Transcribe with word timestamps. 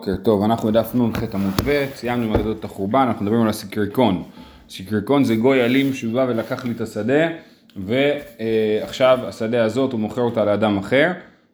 בוקר 0.00 0.16
טוב, 0.16 0.42
אנחנו 0.42 0.68
בדף 0.68 0.94
נ"ח 0.94 1.34
עמוד 1.34 1.52
ב', 1.66 1.84
סיימנו 1.94 2.24
עם 2.24 2.34
אגדות 2.34 2.64
החורבן, 2.64 3.04
אנחנו 3.08 3.24
מדברים 3.24 3.42
על 3.42 3.48
הסיקריקון. 3.48 4.22
סיקריקון 4.68 5.24
זה 5.24 5.36
גוי 5.36 5.64
אלים 5.64 5.92
שבא 5.92 6.26
ולקח 6.28 6.64
לי 6.64 6.70
את 6.70 6.80
השדה, 6.80 7.28
ועכשיו 7.76 9.18
השדה 9.22 9.64
הזאת 9.64 9.92
הוא 9.92 10.00
מוכר 10.00 10.22
אותה 10.22 10.44
לאדם 10.44 10.78
אחר, 10.78 11.12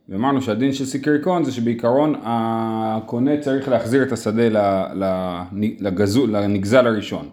ואמרנו 0.08 0.42
שהדין 0.42 0.72
של 0.72 0.84
סיקריקון 0.84 1.44
זה 1.44 1.52
שבעיקרון 1.52 2.14
הקונה 2.22 3.36
צריך 3.40 3.68
להחזיר 3.68 4.02
את 4.02 4.12
השדה 4.12 4.42
לגזול, 5.80 6.36
לנגזל 6.36 6.86
הראשון. 6.86 7.28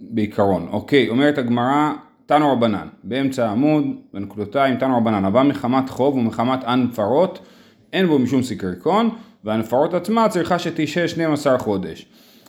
בעיקרון. 0.00 0.68
אוקיי, 0.70 1.08
אומרת 1.08 1.38
הגמרא, 1.38 1.92
תנו 2.26 2.52
רבנן, 2.52 2.88
באמצע 3.04 3.48
העמוד, 3.48 3.84
בנקודותיים, 4.14 4.76
תנו 4.76 4.96
רבנן, 4.96 5.24
הבא 5.24 5.42
מחמת 5.42 5.90
חוב 5.90 6.14
ומחמת 6.16 6.64
ען 6.64 6.86
פרות. 6.94 7.46
אין 7.94 8.06
בו 8.06 8.18
משום 8.18 8.42
סיקריקון, 8.42 9.10
והנפרות 9.44 9.94
עצמה 9.94 10.28
צריכה 10.28 10.58
שתשהה 10.58 11.08
12 11.08 11.58
חודש. 11.58 12.06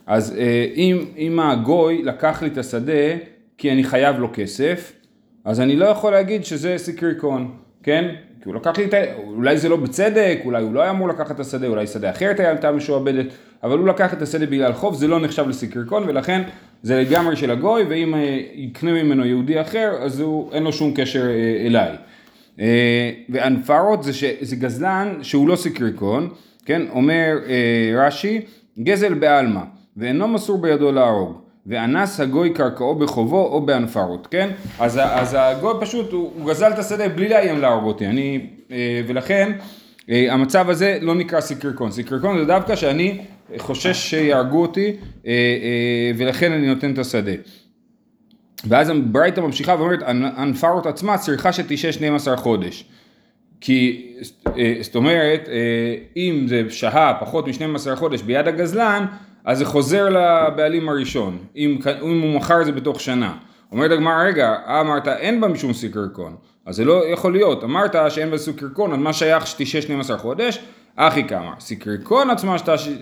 אז 0.08 0.36
אה, 0.38 0.68
אם, 0.76 1.06
אם 1.18 1.40
הגוי 1.40 2.04
לקח 2.04 2.42
לי 2.42 2.48
את 2.48 2.58
השדה 2.58 3.16
כי 3.58 3.72
אני 3.72 3.84
חייב 3.84 4.20
לו 4.20 4.30
כסף, 4.34 4.94
אז 5.46 5.60
אני 5.60 5.76
לא 5.76 5.86
יכול 5.86 6.12
להגיד 6.12 6.46
שזה 6.46 6.78
סיקריקון, 6.78 7.52
כן? 7.84 8.16
כי 8.44 8.50
הוא 8.50 8.56
לקח 8.56 8.78
לי 8.78 8.86
את 8.86 8.94
ה... 8.94 8.98
אולי 9.28 9.58
זה 9.58 9.70
לא 9.70 9.76
בצדק, 9.76 10.40
אולי 10.46 10.64
הוא 10.64 10.74
לא 10.74 10.82
היה 10.82 10.92
אמור 10.92 11.10
לקחת 11.10 11.32
את 11.32 11.40
השדה, 11.40 11.68
אולי 11.68 11.88
שדה 11.88 12.10
אחרת 12.10 12.40
הייתה 12.40 12.72
משועבדת, 12.72 13.26
אבל 13.64 13.78
הוא 13.78 13.88
לקח 13.88 14.14
את 14.14 14.22
השדה 14.22 14.46
בגלל 14.46 14.74
חוב, 14.74 14.96
זה 14.96 15.08
לא 15.08 15.20
נחשב 15.20 15.50
לסיקריקון, 15.50 16.04
ולכן 16.08 16.42
זה 16.84 17.02
לגמרי 17.02 17.36
של 17.36 17.52
הגוי, 17.52 17.84
ואם 17.84 18.16
אה, 18.16 18.40
יקנה 18.54 19.04
ממנו 19.04 19.26
יהודי 19.26 19.62
אחר, 19.62 19.92
אז 20.02 20.20
הוא, 20.20 20.54
אין 20.54 20.64
לו 20.64 20.74
שום 20.74 20.94
קשר 20.96 21.26
אה, 21.30 21.66
אליי. 21.66 21.96
אה, 22.60 23.12
ואנפרות 23.30 24.04
זה, 24.04 24.14
ש, 24.14 24.24
זה 24.42 24.56
גזלן 24.56 25.20
שהוא 25.22 25.48
לא 25.48 25.56
סיקריקון, 25.56 26.30
כן, 26.66 26.82
אומר 26.90 27.38
אה, 27.48 28.08
רש"י, 28.08 28.42
גזל 28.80 29.14
בעלמא, 29.14 29.62
ואינו 29.98 30.28
מסור 30.28 30.62
בידו 30.62 30.92
להרוג, 30.92 31.42
ואנס 31.68 32.20
הגוי 32.20 32.50
קרקעו 32.50 32.96
בחובו 32.96 33.46
או 33.46 33.62
באנפרות, 33.62 34.28
כן? 34.32 34.50
אז, 34.80 35.00
אז 35.04 35.36
הגוי 35.40 35.74
פשוט, 35.82 36.12
הוא, 36.12 36.32
הוא 36.36 36.50
גזל 36.50 36.72
את 36.72 36.80
השדה 36.80 37.10
בלי 37.10 37.30
לאיים 37.30 37.60
להרוג 37.60 37.84
אותי, 37.84 38.08
אני, 38.08 38.48
אה, 38.72 39.02
ולכן 39.08 39.52
המצב 40.10 40.70
הזה 40.70 40.98
לא 41.02 41.16
נקרא 41.16 41.42
סיקריקון, 41.42 41.92
סיקריקון 41.92 42.40
זה 42.40 42.46
דווקא 42.46 42.76
שאני 42.76 43.18
חושש 43.58 44.10
שיהרגו 44.10 44.62
אותי 44.62 44.92
ולכן 46.18 46.52
אני 46.52 46.68
נותן 46.68 46.94
את 46.94 46.98
השדה. 46.98 47.32
ואז 48.64 48.90
הברייתא 48.90 49.40
ממשיכה 49.40 49.76
ואומרת, 49.80 50.00
הנפרות 50.36 50.86
עצמה 50.86 51.18
צריכה 51.18 51.54
שתשעה 51.54 51.92
12 51.92 52.38
חודש. 52.38 52.86
כי, 53.62 54.08
אה, 54.58 54.76
זאת 54.82 54.96
אומרת, 54.96 55.50
אה, 55.50 55.96
אם 56.18 56.46
זה 56.50 56.62
שהה 56.70 57.14
פחות 57.20 57.48
מ-12 57.48 57.96
חודש 57.96 58.22
ביד 58.22 58.48
הגזלן, 58.48 59.06
אז 59.46 59.58
זה 59.58 59.66
חוזר 59.66 60.10
לבעלים 60.10 60.90
הראשון, 60.90 61.38
אם, 61.56 61.78
אם 62.04 62.22
הוא 62.22 62.36
מכר 62.36 62.62
את 62.62 62.66
זה 62.66 62.72
בתוך 62.72 63.00
שנה. 63.00 63.34
אומרת 63.72 63.92
הגמרא, 63.92 64.24
רגע, 64.24 64.56
אמרת 64.82 65.08
אין 65.08 65.42
בה 65.42 65.48
משום 65.48 65.74
סיקרקון, 65.74 66.36
אז 66.66 66.76
זה 66.76 66.86
לא 66.86 67.08
יכול 67.08 67.32
להיות, 67.32 67.64
אמרת 67.64 67.96
שאין 68.10 68.32
בה 68.32 68.38
סיקרקון, 68.38 68.94
אז 68.94 69.00
מה 69.00 69.14
שייך 69.14 69.48
שתשעה 69.48 69.82
12 69.82 70.18
חודש? 70.18 70.60
אחי 70.96 71.24
כמה, 71.24 71.54
סיקרקון 71.60 72.30
עצמה 72.30 72.56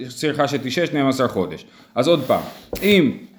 צריכה 0.10 0.48
שתשעה 0.48 0.86
12 0.86 1.28
חודש. 1.28 1.66
אז 1.96 2.08
עוד 2.08 2.24
פעם, 2.28 2.42
אם 2.84 3.12
אה, 3.12 3.18
אה, 3.18 3.33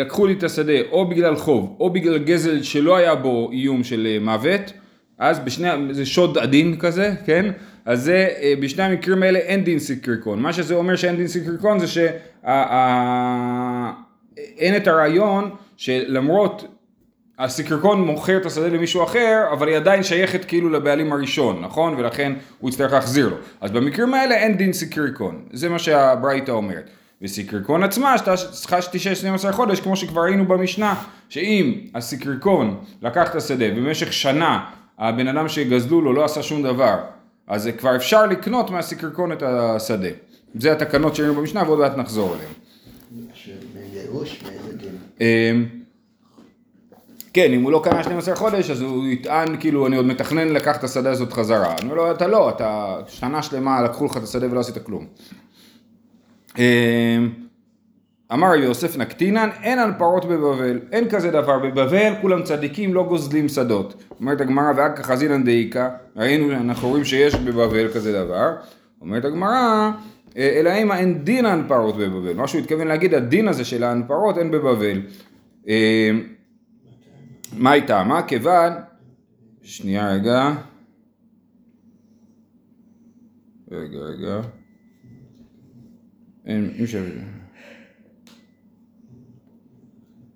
לקחו 0.00 0.26
לי 0.26 0.32
את 0.32 0.42
השדה 0.42 0.80
או 0.90 1.08
בגלל 1.08 1.36
חוב 1.36 1.76
או 1.80 1.90
בגלל 1.90 2.18
גזל 2.18 2.62
שלא 2.62 2.96
היה 2.96 3.14
בו 3.14 3.50
איום 3.52 3.84
של 3.84 4.06
אה, 4.10 4.18
מוות, 4.20 4.72
אז 5.18 5.38
בשני, 5.38 5.68
זה 5.90 6.06
שוד 6.06 6.38
עדין 6.38 6.76
כזה, 6.78 7.12
כן? 7.26 7.50
אז 7.84 8.02
זה, 8.02 8.28
בשני 8.60 8.82
המקרים 8.82 9.22
האלה 9.22 9.38
אין 9.38 9.64
דין 9.64 9.78
סיקריקון. 9.78 10.40
מה 10.40 10.52
שזה 10.52 10.74
אומר 10.74 10.96
שאין 10.96 11.16
דין 11.16 11.28
סיקריקון 11.28 11.78
זה 11.78 11.86
שאין 11.86 12.16
את 14.76 14.88
הרעיון 14.88 15.50
שלמרות 15.76 16.64
הסיקריקון 17.38 18.00
מוכר 18.00 18.36
את 18.36 18.46
השדה 18.46 18.68
למישהו 18.68 19.04
אחר, 19.04 19.44
אבל 19.52 19.68
היא 19.68 19.76
עדיין 19.76 20.02
שייכת 20.02 20.44
כאילו 20.44 20.68
לבעלים 20.68 21.12
הראשון, 21.12 21.60
נכון? 21.60 21.94
ולכן 21.94 22.32
הוא 22.58 22.70
יצטרך 22.70 22.92
להחזיר 22.92 23.28
לו. 23.28 23.36
אז 23.60 23.70
במקרים 23.70 24.14
האלה 24.14 24.34
אין 24.34 24.56
דין 24.56 24.72
סיקריקון. 24.72 25.44
זה 25.52 25.68
מה 25.68 25.78
שהברייתא 25.78 26.50
אומרת. 26.50 26.90
וסיקריקון 27.22 27.82
עצמה 27.82 28.16
צריכה 28.50 28.82
שתשעה 28.82 29.14
12 29.14 29.52
חודש, 29.52 29.80
כמו 29.80 29.96
שכבר 29.96 30.20
ראינו 30.20 30.46
במשנה, 30.48 30.94
שאם 31.28 31.74
הסיקריקון 31.94 32.76
לקח 33.02 33.30
את 33.30 33.34
השדה 33.34 33.70
במשך 33.70 34.12
שנה 34.12 34.64
הבן 34.98 35.28
אדם 35.28 35.48
שגזלו 35.48 36.00
לו 36.00 36.12
לא 36.12 36.24
עשה 36.24 36.42
שום 36.42 36.62
דבר, 36.62 36.96
אז 37.46 37.70
כבר 37.78 37.96
אפשר 37.96 38.26
לקנות 38.26 38.70
מהסיקריקון 38.70 39.32
את 39.32 39.42
השדה. 39.42 40.08
זה 40.54 40.72
התקנות 40.72 41.14
שראינו 41.14 41.34
במשנה 41.34 41.62
ועוד 41.62 41.78
מעט 41.78 41.96
נחזור 41.96 42.34
אליהן. 42.34 42.52
אמ, 45.20 45.66
כן, 47.32 47.52
אם 47.52 47.62
הוא 47.62 47.72
לא 47.72 47.80
קנה 47.84 48.02
12 48.02 48.36
חודש, 48.36 48.70
אז 48.70 48.80
הוא 48.80 49.06
יטען, 49.06 49.56
כאילו, 49.60 49.86
אני 49.86 49.96
עוד 49.96 50.06
מתכנן 50.06 50.48
לקחת 50.48 50.78
את 50.78 50.84
השדה 50.84 51.10
הזאת 51.10 51.32
חזרה. 51.32 51.74
אני 51.74 51.82
אומר 51.82 51.94
לו, 51.94 52.10
אתה 52.10 52.26
לא, 52.26 52.50
אתה 52.50 52.96
שנה 53.08 53.42
שלמה 53.42 53.82
לקחו 53.82 54.06
לך 54.06 54.16
את 54.16 54.22
השדה 54.22 54.46
ולא 54.50 54.60
עשית 54.60 54.78
כלום. 54.78 55.06
אמ, 56.58 57.28
אמר 58.32 58.54
יוסף 58.54 58.96
נקטינן, 58.96 59.48
אין 59.62 59.78
על 59.78 59.92
פרות 59.98 60.24
בבבל, 60.24 60.80
אין 60.92 61.08
כזה 61.08 61.30
דבר, 61.30 61.58
בבבל 61.58 62.12
כולם 62.20 62.42
צדיקים 62.42 62.94
לא 62.94 63.02
גוזלים 63.08 63.48
שדות. 63.48 64.04
אומרת 64.20 64.40
הגמרא, 64.40 64.72
ואכא 64.76 65.02
חזינן 65.02 65.44
דאיכא, 65.44 65.88
ראינו, 66.16 66.52
אנחנו 66.52 66.88
רואים 66.88 67.04
שיש 67.04 67.34
בבבל 67.34 67.88
כזה 67.94 68.12
דבר. 68.12 68.56
אומרת 69.00 69.24
הגמרא, 69.24 69.90
אה, 70.36 70.60
אלא 70.60 70.70
אימה 70.70 70.98
אין 70.98 71.24
דין 71.24 71.46
פרות 71.68 71.96
בבבל. 71.96 72.34
מה 72.34 72.48
שהוא 72.48 72.60
התכוון 72.60 72.88
להגיד, 72.88 73.14
הדין 73.14 73.48
הזה 73.48 73.64
של 73.64 73.84
פרות 74.06 74.38
אין 74.38 74.50
בבבל. 74.50 75.00
אמ, 75.66 75.72
מה 77.56 77.70
הייתה? 77.70 78.04
מה? 78.04 78.22
כיוון, 78.22 78.72
שנייה 79.62 80.12
רגע. 80.12 80.50
רגע, 83.70 83.98
רגע. 83.98 84.40
ש... 86.86 86.96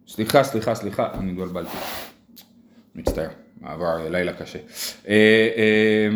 סליחה, 0.09 0.45
סליחה, 0.45 0.75
סליחה, 0.75 1.09
אני 1.15 1.31
התבלבלתי. 1.33 1.77
מצטער, 2.95 3.29
מעבר 3.61 4.09
לילה 4.09 4.33
קשה. 4.33 4.59
אה, 5.09 5.15
אה, 5.57 6.09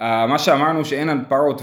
אה, 0.00 0.26
מה 0.26 0.38
שאמרנו 0.38 0.84
שאין 0.84 1.08
אנפרות, 1.08 1.62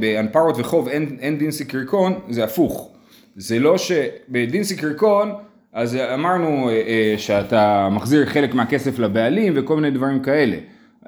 באנפרות 0.00 0.54
וחוב 0.58 0.88
אין, 0.88 1.16
אין 1.20 1.38
דין 1.38 1.50
סיקריקון, 1.50 2.20
זה 2.28 2.44
הפוך. 2.44 2.92
זה 3.36 3.58
לא 3.58 3.78
שבדין 3.78 4.64
סיקריקון, 4.64 5.32
אז 5.72 5.96
אמרנו 5.96 6.70
שאתה 7.16 7.88
מחזיר 7.92 8.26
חלק 8.26 8.54
מהכסף 8.54 8.98
לבעלים 8.98 9.52
וכל 9.56 9.76
מיני 9.76 9.90
דברים 9.90 10.22
כאלה. 10.22 10.56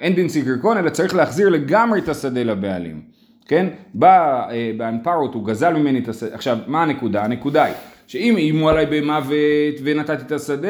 אין 0.01 0.15
דין 0.15 0.29
סיקריקון, 0.29 0.77
אלא 0.77 0.91
צריך 0.91 1.15
להחזיר 1.15 1.49
לגמרי 1.49 2.01
את 2.01 2.09
השדה 2.09 2.43
לבעלים. 2.43 3.18
כן? 3.49 3.67
בא 3.95 4.47
אה, 4.51 4.71
באנפרות, 4.77 5.35
הוא 5.35 5.47
גזל 5.47 5.73
ממני 5.73 5.99
את 5.99 6.09
השדה. 6.09 6.35
עכשיו, 6.35 6.59
מה 6.67 6.83
הנקודה? 6.83 7.25
הנקודה 7.25 7.65
היא 7.65 7.75
שאם 8.07 8.35
איימו 8.37 8.69
עליי 8.69 8.87
במוות 8.87 9.75
ונתתי 9.85 10.23
את 10.27 10.33
השדה, 10.33 10.69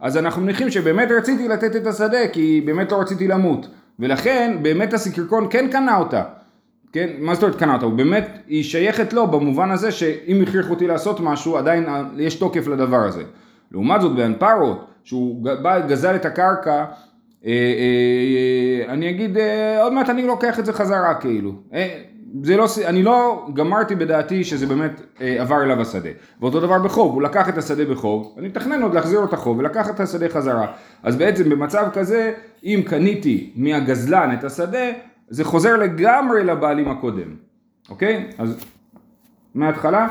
אז 0.00 0.16
אנחנו 0.16 0.42
מניחים 0.42 0.70
שבאמת 0.70 1.08
רציתי 1.10 1.48
לתת 1.48 1.76
את 1.76 1.86
השדה, 1.86 2.28
כי 2.32 2.62
באמת 2.64 2.92
לא 2.92 3.00
רציתי 3.00 3.28
למות. 3.28 3.66
ולכן, 3.98 4.58
באמת 4.62 4.92
הסיקרקון 4.94 5.46
כן 5.50 5.68
קנה 5.68 5.98
אותה. 5.98 6.22
כן? 6.92 7.10
מה 7.18 7.34
זאת 7.34 7.42
אומרת 7.42 7.58
קנה 7.58 7.74
אותה? 7.74 7.86
הוא 7.86 7.94
באמת, 7.94 8.38
היא 8.46 8.62
שייכת 8.62 9.12
לו 9.12 9.26
במובן 9.26 9.70
הזה 9.70 9.92
שאם 9.92 10.42
הכריחו 10.42 10.70
אותי 10.70 10.86
לעשות 10.86 11.20
משהו, 11.20 11.56
עדיין 11.56 11.86
יש 12.16 12.34
תוקף 12.34 12.66
לדבר 12.66 13.04
הזה. 13.04 13.22
לעומת 13.72 14.00
זאת 14.00 14.16
באנפרות, 14.16 14.86
שהוא 15.04 15.46
גזל 15.88 16.16
את 16.16 16.24
הקרקע 16.24 16.70
אה, 16.70 16.84
אה, 16.84 16.84
אני 18.88 19.10
אגיד, 19.10 19.38
אה, 19.38 19.82
עוד 19.82 19.92
מעט 19.92 20.10
אני 20.10 20.26
לוקח 20.26 20.58
את 20.58 20.66
זה 20.66 20.72
חזרה 20.72 21.14
כאילו. 21.14 21.52
זה 22.42 22.56
לא, 22.56 22.66
אני 22.86 23.02
לא 23.02 23.46
גמרתי 23.54 23.94
בדעתי 23.94 24.44
שזה 24.44 24.66
באמת 24.66 25.00
עבר 25.20 25.62
אליו 25.62 25.80
השדה. 25.80 26.08
ואותו 26.40 26.60
דבר 26.60 26.78
בחוב, 26.78 27.14
הוא 27.14 27.22
לקח 27.22 27.48
את 27.48 27.58
השדה 27.58 27.84
בחוב, 27.84 28.34
אני 28.38 28.48
מתכנן 28.48 28.82
עוד 28.82 28.94
להחזיר 28.94 29.20
לו 29.20 29.26
את 29.26 29.32
החוב 29.32 29.58
ולקח 29.58 29.90
את 29.90 30.00
השדה 30.00 30.28
חזרה. 30.28 30.66
אז 31.02 31.16
בעצם 31.16 31.50
במצב 31.50 31.88
כזה, 31.92 32.32
אם 32.64 32.82
קניתי 32.86 33.52
מהגזלן 33.56 34.36
את 34.38 34.44
השדה, 34.44 34.90
זה 35.28 35.44
חוזר 35.44 35.76
לגמרי 35.76 36.44
לבעלים 36.44 36.88
הקודם. 36.88 37.34
אוקיי? 37.90 38.30
אז 38.38 38.56
מההתחלה, 39.54 40.08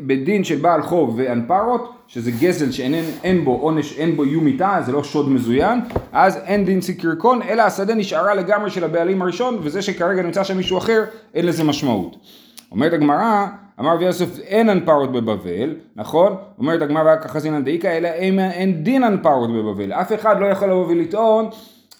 בדין 0.00 0.44
של 0.44 0.56
בעל 0.56 0.82
חוב 0.82 1.14
ואנפרות, 1.16 1.92
שזה 2.08 2.30
גזל 2.30 2.70
שאין 2.70 3.44
בו 3.44 3.58
עונש, 3.60 3.98
אין 3.98 4.16
בו 4.16 4.24
איום 4.24 4.44
מיתה, 4.44 4.78
זה 4.86 4.92
לא 4.92 5.04
שוד 5.04 5.30
מזוין, 5.30 5.80
אז 6.12 6.36
אין 6.36 6.64
דין 6.64 6.80
סיקרקון, 6.80 7.42
אלא 7.42 7.62
השדה 7.62 7.94
נשארה 7.94 8.34
לגמרי 8.34 8.70
של 8.70 8.84
הבעלים 8.84 9.22
הראשון, 9.22 9.58
וזה 9.62 9.82
שכרגע 9.82 10.22
נמצא 10.22 10.44
שם 10.44 10.56
מישהו 10.56 10.78
אחר, 10.78 11.04
אין 11.34 11.46
לזה 11.46 11.64
משמעות. 11.64 12.16
אומרת 12.72 12.92
הגמרא, 12.92 13.46
אמר 13.80 13.94
רבי 13.94 14.04
יוסף 14.04 14.38
אין 14.38 14.68
אנפרות 14.68 15.12
בבבל, 15.12 15.74
נכון? 15.96 16.34
אומרת 16.58 16.82
הגמרא 16.82 17.14
זינן 17.38 17.64
דאיקה, 17.64 17.88
אלא 17.88 18.08
אין 18.08 18.82
דין 18.82 19.04
אנפרות 19.04 19.50
בבבל. 19.52 19.92
אף 19.92 20.12
אחד 20.12 20.40
לא 20.40 20.46
יכול 20.46 20.68
לבוא 20.68 20.86
ולטעון 20.86 21.48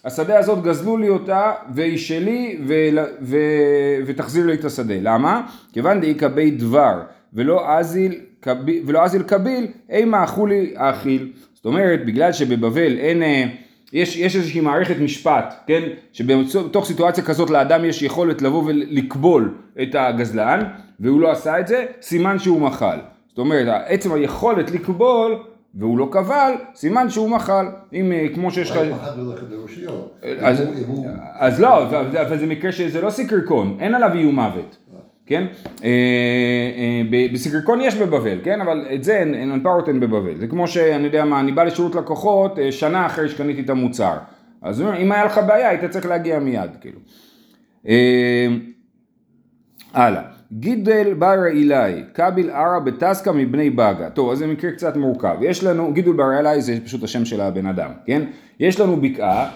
השדה 0.05 0.39
הזאת 0.39 0.63
גזלו 0.63 0.97
לי 0.97 1.09
אותה 1.09 1.51
והיא 1.73 1.97
שלי 1.97 2.59
ו- 2.67 3.03
ו- 3.21 4.03
ותחזיר 4.05 4.45
לי 4.45 4.53
את 4.53 4.65
השדה. 4.65 4.93
למה? 5.01 5.41
כיוון 5.73 6.01
דאיכא 6.01 6.27
בית 6.27 6.59
דבר 6.59 7.01
ולא 7.33 7.77
אזיל, 7.77 8.15
ולא 8.85 9.05
אזיל 9.05 9.23
קביל, 9.23 9.67
אימה 9.89 10.23
אכו 10.23 10.45
לי 10.45 10.73
האכיל. 10.75 11.31
זאת 11.53 11.65
אומרת, 11.65 12.05
בגלל 12.05 12.31
שבבבל 12.31 12.97
אין... 12.97 13.23
אה, 13.23 13.45
יש, 13.93 14.17
יש 14.17 14.35
איזושהי 14.35 14.61
מערכת 14.61 14.95
משפט, 14.99 15.53
כן, 15.67 15.81
שבתוך 16.13 16.85
סיטואציה 16.85 17.23
כזאת 17.23 17.49
לאדם 17.49 17.85
יש 17.85 18.01
יכולת 18.01 18.41
לבוא 18.41 18.63
ולקבול 18.65 19.53
את 19.81 19.95
הגזלן, 19.95 20.63
והוא 20.99 21.21
לא 21.21 21.31
עשה 21.31 21.59
את 21.59 21.67
זה, 21.67 21.85
סימן 22.01 22.39
שהוא 22.39 22.61
מחל. 22.61 22.97
זאת 23.29 23.37
אומרת, 23.37 23.83
עצם 23.87 24.13
היכולת 24.13 24.71
לקבול, 24.71 25.37
והוא 25.75 25.97
לא 25.97 26.09
קבל, 26.11 26.51
סימן 26.75 27.09
שהוא 27.09 27.29
מחל. 27.29 27.65
אם 27.93 28.11
אה, 28.11 28.27
כמו 28.33 28.51
שיש 28.51 28.71
לך... 28.71 28.77
אז 31.33 31.59
לא, 31.59 31.83
אבל 32.21 32.39
זה 32.39 32.45
מקרה 32.45 32.71
שזה 32.71 33.01
לא 33.01 33.09
סיקרקון, 33.09 33.77
אין 33.79 33.95
עליו 33.95 34.13
איום 34.13 34.35
מוות. 34.35 34.77
כן? 35.27 35.45
אה, 35.83 35.89
אה, 35.89 37.29
בסיקרקון 37.33 37.81
יש 37.81 37.95
בבבל, 37.95 38.37
כן? 38.43 38.61
אבל 38.61 38.85
את 38.95 39.03
זה 39.03 39.17
אין, 39.17 39.33
אין 39.33 39.59
פאורט 39.63 39.87
אין 39.87 39.99
בבבל. 39.99 40.37
זה 40.37 40.47
כמו 40.47 40.67
שאני 40.67 41.03
יודע 41.03 41.25
מה, 41.25 41.39
אני 41.39 41.51
בא 41.51 41.63
לשירות 41.63 41.95
לקוחות 41.95 42.59
אה, 42.59 42.71
שנה 42.71 43.05
אחרי 43.05 43.29
שקניתי 43.29 43.61
את 43.61 43.69
המוצר. 43.69 44.17
אז 44.61 44.81
אם 44.81 45.11
היה 45.11 45.25
לך 45.25 45.41
בעיה 45.47 45.69
היית 45.69 45.85
צריך 45.85 46.05
להגיע 46.05 46.39
מיד, 46.39 46.71
כאילו. 46.81 46.99
הלאה. 49.93 50.21
גידל 50.51 51.13
בר 51.13 51.45
אילאי, 51.47 52.03
קביל 52.13 52.49
ערה 52.49 52.79
בטסקה 52.79 53.31
מבני 53.31 53.69
בגה. 53.69 54.09
טוב, 54.09 54.31
אז 54.31 54.37
זה 54.37 54.47
מקרה 54.47 54.71
קצת 54.71 54.97
מורכב. 54.97 55.35
יש 55.41 55.63
לנו, 55.63 55.93
גידול 55.93 56.15
בר 56.15 56.37
אילאי 56.37 56.61
זה 56.61 56.77
פשוט 56.85 57.03
השם 57.03 57.25
של 57.25 57.41
הבן 57.41 57.65
אדם, 57.65 57.91
כן? 58.05 58.21
יש 58.59 58.79
לנו 58.79 59.01
בקעה 59.01 59.49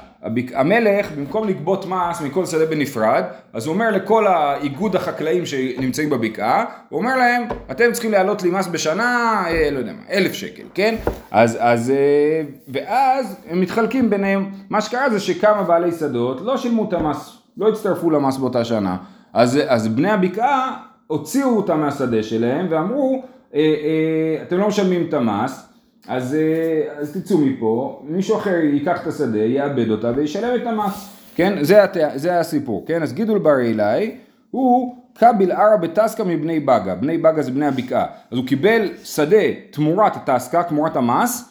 המלך 0.54 1.12
במקום 1.12 1.48
לגבות 1.48 1.86
מס 1.86 2.22
מכל 2.22 2.46
שדה 2.46 2.66
בנפרד, 2.66 3.24
אז 3.54 3.66
הוא 3.66 3.74
אומר 3.74 3.92
לכל 3.92 4.28
האיגוד 4.28 4.96
החקלאים 4.96 5.46
שנמצאים 5.46 6.10
בבקעה, 6.10 6.66
הוא 6.90 7.00
אומר 7.00 7.18
להם, 7.18 7.44
אתם 7.72 7.92
צריכים 7.92 8.12
להעלות 8.12 8.44
לי 8.44 8.52
מס 8.52 8.68
בשנה, 8.68 9.44
אה, 9.48 9.70
לא 9.72 9.80
יודע 9.80 9.92
מה, 9.92 10.02
אלף 10.12 10.34
שקל, 10.34 10.64
כן? 10.74 10.96
אז, 11.32 11.58
אז, 11.60 11.90
אה, 11.90 12.42
ואז 12.68 13.36
הם 13.50 13.62
מתחלקים 13.62 14.10
ביניהם, 14.10 14.52
מה 14.70 14.82
שקרה 14.82 15.10
זה 15.10 15.20
שכמה 15.20 15.64
בעלי 15.64 15.92
שדות 15.92 16.42
לא 16.42 16.58
שילמו 16.58 16.88
את 16.88 16.94
המס, 16.94 17.38
לא 17.58 17.70
הצטרפו 17.70 18.10
למס 18.10 18.38
באותה 18.38 18.66
שנה, 18.66 18.98
אז, 19.34 19.60
אז 19.68 19.88
בני 19.88 20.12
הבקעה 20.12 20.78
הוציאו 21.08 21.58
אותם 21.58 21.80
מהשדה 21.80 22.24
שלהם 22.24 22.68
ואמרו, 22.70 23.24
אה, 23.56 23.60
אה, 23.60 24.44
אתם 24.44 24.58
לא 24.58 24.68
משלמים 24.68 25.06
את 25.10 25.14
המס, 25.14 25.71
אז, 26.08 26.36
אה, 26.36 27.00
אז 27.00 27.18
תצאו 27.18 27.38
מפה, 27.38 28.04
מישהו 28.08 28.38
אחר 28.38 28.56
ייקח 28.56 29.02
את 29.02 29.08
השדה, 29.08 29.38
יאבד 29.38 29.90
אותה 29.90 30.12
וישלם 30.16 30.56
את 30.56 30.68
המס, 30.68 31.18
כן? 31.36 31.64
זה, 31.64 31.84
הת... 31.84 31.98
זה 32.16 32.40
הסיפור, 32.40 32.84
כן? 32.88 33.04
אז 33.04 33.14
גידול 33.14 33.40
בר 33.40 33.60
אלי 33.60 34.16
הוא 34.52 34.96
קביל 35.14 35.52
ערה 35.52 35.78
בטסקה 35.78 36.24
מבני 36.24 36.60
בגה, 36.60 36.96
בני 36.96 37.18
בגה 37.18 37.42
זה 37.42 37.52
בני 37.52 37.66
הבקעה, 37.66 38.06
אז 38.32 38.38
הוא 38.38 38.48
קיבל 38.48 38.90
שדה 39.04 39.38
תמורת 39.72 40.16
הטסקה, 40.16 40.64
תמורת 40.64 40.96
המס, 40.96 41.50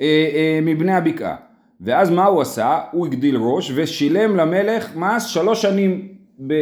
אה, 0.00 0.06
אה, 0.34 0.58
מבני 0.62 0.94
הבקעה, 0.94 1.36
ואז 1.80 2.10
מה 2.10 2.24
הוא 2.24 2.42
עשה? 2.42 2.80
הוא 2.92 3.06
הגדיל 3.06 3.36
ראש 3.36 3.72
ושילם 3.74 4.36
למלך 4.36 4.96
מס 4.96 5.24
שלוש 5.24 5.62
שנים 5.62 6.08
ב... 6.46 6.54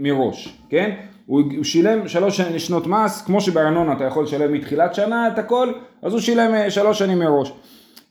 מראש, 0.00 0.62
כן? 0.68 0.90
הוא 1.28 1.64
שילם 1.64 2.08
שלוש 2.08 2.40
שנות 2.40 2.86
מס, 2.86 3.22
כמו 3.22 3.40
שבארנונה 3.40 3.92
אתה 3.92 4.04
יכול 4.04 4.24
לשלם 4.24 4.52
מתחילת 4.52 4.94
שנה 4.94 5.28
את 5.28 5.38
הכל, 5.38 5.72
אז 6.02 6.12
הוא 6.12 6.20
שילם 6.20 6.54
אה, 6.54 6.70
שלוש 6.70 6.98
שנים 6.98 7.18
מראש. 7.18 7.52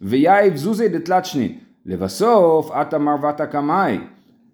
ויאיב 0.01 0.55
זוזי 0.55 0.87
דתלת 0.87 1.25
שנין. 1.25 1.51
לבסוף, 1.85 2.71
את 2.81 2.93
אמר 2.93 3.15
ותא 3.29 3.45
קמאי. 3.45 3.97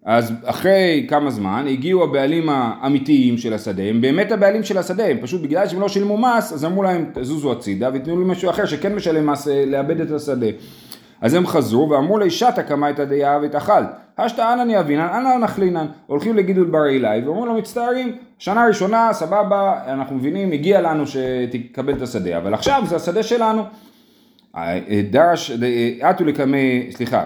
אז 0.04 0.32
אחרי 0.44 1.06
כמה 1.08 1.30
זמן 1.30 1.66
הגיעו 1.68 2.04
הבעלים 2.04 2.48
האמיתיים 2.48 3.38
של 3.38 3.52
השדה, 3.52 3.82
הם 3.82 4.00
באמת 4.00 4.32
הבעלים 4.32 4.64
של 4.64 4.78
השדה, 4.78 5.06
הם 5.06 5.18
פשוט 5.22 5.42
בגלל 5.42 5.68
שהם 5.68 5.80
לא 5.80 5.88
שילמו 5.88 6.18
מס, 6.18 6.52
אז 6.52 6.64
אמרו 6.64 6.82
להם 6.82 7.10
תזוזו 7.14 7.52
הצידה 7.52 7.90
ותנו 7.94 8.18
לי 8.18 8.24
משהו 8.24 8.50
אחר 8.50 8.66
שכן 8.66 8.94
משלם 8.94 9.30
מס 9.30 9.48
אה, 9.48 9.64
לאבד 9.66 10.00
את 10.00 10.10
השדה. 10.10 10.46
אז 11.20 11.34
הם 11.34 11.46
חזרו 11.46 11.90
ואמרו 11.90 12.18
לאישת 12.18 12.54
הקמה 12.58 12.90
את 12.90 12.98
הדעה 12.98 13.38
ותאכלת. 13.42 13.88
השתא 14.18 14.52
אנא 14.52 14.80
אבינן, 14.80 15.08
אנא 15.14 15.36
נחלינן. 15.38 15.86
הולכים 16.06 16.36
לגידול 16.36 16.66
בר 16.66 16.86
אלי 16.86 17.24
ואומרים 17.24 17.46
לו 17.46 17.54
מצטערים, 17.54 18.16
שנה 18.38 18.66
ראשונה 18.66 19.12
סבבה, 19.12 19.80
אנחנו 19.86 20.16
מבינים, 20.16 20.52
הגיע 20.52 20.80
לנו 20.80 21.04
שתקבל 21.06 21.92
את 21.92 22.02
השדה, 22.02 22.38
אבל 22.38 22.54
עכשיו 22.54 22.82
זה 22.86 22.96
השדה 22.96 23.22
שלנו. 23.22 23.62
דרש, 25.10 25.50
אטו 26.10 26.24
לקמי, 26.24 26.86
סליחה, 26.90 27.24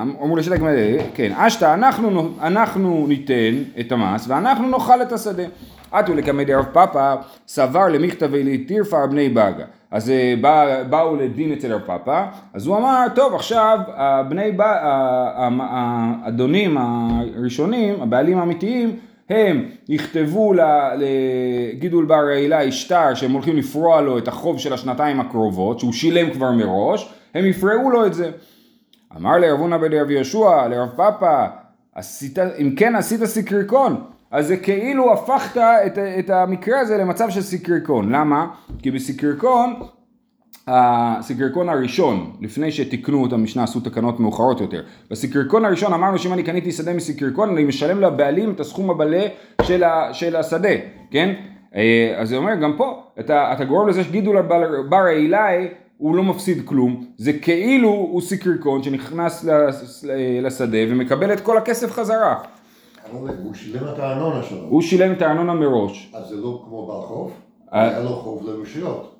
אמרו 0.00 0.36
לשת 0.36 0.52
הקמא, 0.52 0.70
כן, 1.14 1.32
אשתא 1.36 1.74
אנחנו, 1.74 2.28
אנחנו 2.42 3.06
ניתן 3.08 3.54
את 3.80 3.92
המס 3.92 4.28
ואנחנו 4.28 4.68
נאכל 4.68 5.02
את 5.02 5.12
השדה. 5.12 5.44
אטו 5.90 6.14
לקמי 6.14 6.44
דרב 6.44 6.64
פאפא 6.72 7.16
סבר 7.46 7.88
למכתבי 7.88 8.44
ליטירפר 8.44 9.06
בני 9.06 9.28
בגה. 9.28 9.64
אז 9.90 10.10
אה, 10.10 10.34
בא, 10.40 10.82
באו 10.82 11.16
לדין 11.16 11.52
אצל 11.52 11.72
הרב 11.72 11.80
פאפא, 11.80 12.24
אז 12.54 12.66
הוא 12.66 12.76
אמר, 12.76 13.06
טוב 13.14 13.34
עכשיו 13.34 13.78
הבני, 13.88 14.52
האדונים 15.60 16.78
הראשונים, 16.78 18.02
הבעלים 18.02 18.38
האמיתיים, 18.38 18.96
הם 19.30 19.64
יכתבו 19.88 20.52
לגידול 20.98 22.04
בר 22.04 22.26
רעילה 22.26 22.72
שטר 22.72 23.14
שהם 23.14 23.32
הולכים 23.32 23.56
לפרוע 23.56 24.00
לו 24.00 24.18
את 24.18 24.28
החוב 24.28 24.58
של 24.58 24.72
השנתיים 24.72 25.20
הקרובות, 25.20 25.78
שהוא 25.78 25.92
שילם 25.92 26.30
כבר 26.30 26.52
מראש, 26.52 27.12
הם 27.34 27.46
יפרעו 27.46 27.90
לו 27.90 28.06
את 28.06 28.14
זה. 28.14 28.30
אמר 29.16 29.38
לרבונה 29.38 29.78
בן 29.78 29.92
רבי 29.92 30.14
יהושע, 30.14 30.68
לרב 30.68 30.88
פאפא, 30.96 31.46
אם 32.58 32.74
כן 32.76 32.96
עשית 32.96 33.24
סיקריקון, 33.24 34.04
אז 34.30 34.46
זה 34.46 34.56
כאילו 34.56 35.12
הפכת 35.12 35.56
את, 35.56 35.98
את 36.18 36.30
המקרה 36.30 36.80
הזה 36.80 36.96
למצב 36.96 37.30
של 37.30 37.42
סיקריקון. 37.42 38.12
למה? 38.12 38.46
כי 38.82 38.90
בסיקריקון, 38.90 39.74
הסיקריקון 40.70 41.68
הראשון, 41.68 42.32
לפני 42.40 42.72
שתיקנו 42.72 43.26
את 43.26 43.32
המשנה, 43.32 43.62
עשו 43.62 43.80
תקנות 43.80 44.20
מאוחרות 44.20 44.60
יותר. 44.60 44.82
בסיקריקון 45.10 45.64
הראשון 45.64 45.92
אמרנו 45.92 46.18
שאם 46.18 46.32
אני 46.32 46.42
קניתי 46.42 46.72
שדה 46.72 46.92
מסיקריקון, 46.92 47.50
אני 47.50 47.64
משלם 47.64 48.00
לבעלים 48.00 48.50
את 48.50 48.60
הסכום 48.60 48.90
המלא 48.90 49.24
של, 49.62 49.82
של 50.12 50.36
השדה, 50.36 50.74
כן? 51.10 51.34
אה, 51.74 52.14
אז 52.16 52.28
זה 52.28 52.36
אומר, 52.36 52.54
גם 52.54 52.74
פה, 52.76 53.02
אתה, 53.20 53.52
אתה 53.52 53.64
גורם 53.64 53.88
לזה 53.88 54.04
שגידול 54.04 54.42
בר 54.88 55.08
אילאי 55.08 55.68
הוא 55.98 56.16
לא 56.16 56.22
מפסיד 56.22 56.62
כלום, 56.64 57.04
זה 57.16 57.32
כאילו 57.32 57.88
הוא 57.88 58.20
סיקריקון 58.20 58.82
שנכנס 58.82 59.44
לשדה 60.42 60.78
ומקבל 60.88 61.32
את 61.32 61.40
כל 61.40 61.58
הכסף 61.58 61.92
חזרה. 61.92 62.34
הוא 63.12 63.54
שילם 63.54 63.88
את 63.88 63.98
הארנונה 63.98 64.42
שלו. 64.42 64.62
הוא 64.68 64.82
שילם 64.82 65.12
את 65.12 65.22
הארנונה 65.22 65.54
מראש. 65.54 66.12
אז 66.14 66.28
זה 66.28 66.36
לא 66.36 66.62
כמו 66.64 66.86
בעל 66.86 67.00
חוב? 67.00 67.32
אה. 67.74 67.88
היה 67.88 68.00
לו 68.00 68.10
חוב 68.10 68.46
לרשויות. 68.46 69.17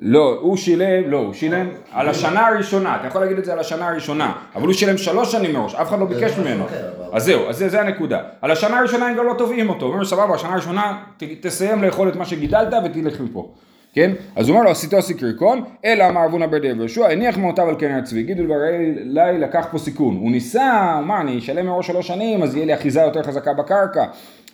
לא, 0.00 0.38
הוא 0.40 0.56
שילם, 0.56 1.10
לא, 1.10 1.16
הוא 1.16 1.32
שילם 1.32 1.68
על 1.92 2.08
השנה 2.08 2.46
הראשונה, 2.46 2.96
אתה 2.96 3.06
יכול 3.06 3.20
להגיד 3.20 3.38
את 3.38 3.44
זה 3.44 3.52
על 3.52 3.58
השנה 3.58 3.88
הראשונה, 3.88 4.32
אבל 4.54 4.66
הוא 4.66 4.72
שילם 4.72 4.98
שלוש 4.98 5.32
שנים 5.32 5.52
מראש, 5.52 5.74
אף 5.74 5.88
אחד 5.88 5.98
לא 5.98 6.06
ביקש 6.06 6.38
ממנו. 6.38 6.64
אז 7.12 7.24
זהו, 7.24 7.48
אז 7.48 7.64
זה 7.68 7.80
הנקודה. 7.80 8.20
על 8.42 8.50
השנה 8.50 8.78
הראשונה 8.78 9.06
הם 9.06 9.16
גם 9.16 9.26
לא 9.26 9.34
תובעים 9.38 9.68
אותו, 9.68 9.86
הוא 9.86 9.92
אומר 9.94 10.04
סבבה, 10.04 10.34
השנה 10.34 10.52
הראשונה 10.52 11.02
תסיים 11.40 11.82
לאכול 11.82 12.08
את 12.08 12.16
מה 12.16 12.24
שגידלת 12.24 12.72
ותלך 12.84 13.20
מפה. 13.20 13.52
כן? 13.92 14.10
אז 14.36 14.48
הוא 14.48 14.54
אומר 14.54 14.64
לו, 14.64 14.70
עשיתו 14.70 15.02
סיקריקון, 15.02 15.64
אלא 15.84 16.08
אמר 16.08 16.26
אבונה 16.26 16.46
ברדב 16.46 16.76
יהושע, 16.76 17.06
הניח 17.06 17.38
מעותיו 17.38 17.68
על 17.68 17.74
קרן 17.74 17.94
הצבי, 17.94 18.22
גידול 18.22 18.46
ברי 18.46 18.94
לקח 19.38 19.66
פה 19.70 19.78
סיכון. 19.78 20.16
הוא 20.16 20.30
ניסה, 20.30 20.92
הוא 20.94 21.04
אמר, 21.04 21.20
אני 21.20 21.38
אשלם 21.38 21.66
מראש 21.66 21.86
שלוש 21.86 22.06
שנים, 22.06 22.42
אז 22.42 22.56
יהיה 22.56 22.66
לי 22.66 22.74
אחיזה 22.74 23.00
יותר 23.00 23.22
חזקה 23.22 23.52
בקרקע. 23.52 24.04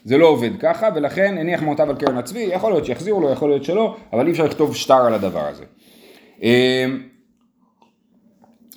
זה 0.04 0.18
לא 0.18 0.26
עובד 0.26 0.50
ככה, 0.60 0.88
ולכן 0.94 1.36
הניח 1.38 1.62
מעותיו 1.62 1.90
על 1.90 1.96
קרן 1.96 2.16
הצבי, 2.16 2.38
יכול 2.40 2.72
להיות 2.72 2.86
שיחזירו 2.86 3.20
לו, 3.20 3.30
יכול 3.30 3.48
להיות 3.50 3.64
שלא, 3.64 3.96
אבל 4.12 4.26
אי 4.26 4.32
אפשר 4.32 4.44
לכתוב 4.44 4.76
שטר 4.76 5.06
על 5.06 5.14
הדבר 5.14 5.46
הזה. 5.48 5.64
אמ, 6.42 7.02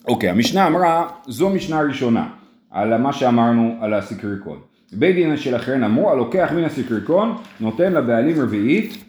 אוקיי, 0.08 0.30
המשנה 0.30 0.68
אמרה, 0.68 1.08
זו 1.28 1.50
משנה 1.50 1.82
ראשונה, 1.82 2.28
על 2.72 2.98
מה 2.98 3.14
שאמרנו 3.14 3.76
על 3.82 3.94
הסיקריקון. 3.94 4.60
בית 4.94 5.16
דין 5.16 5.38
של 5.38 5.56
אחריהן 5.56 5.84
אמרו, 5.84 6.12
הלוקח 6.12 6.52
מן 6.56 6.64
הסיקריקון, 6.64 7.38
נותן 7.60 7.94
לבעלים 7.94 8.42
רביעית 8.42 9.04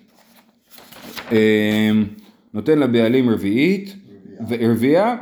אמ, 1.33 2.05
נותן 2.55 2.79
לבעלים 2.79 3.31
רביעית 3.31 3.97
ורביעה 4.49 5.17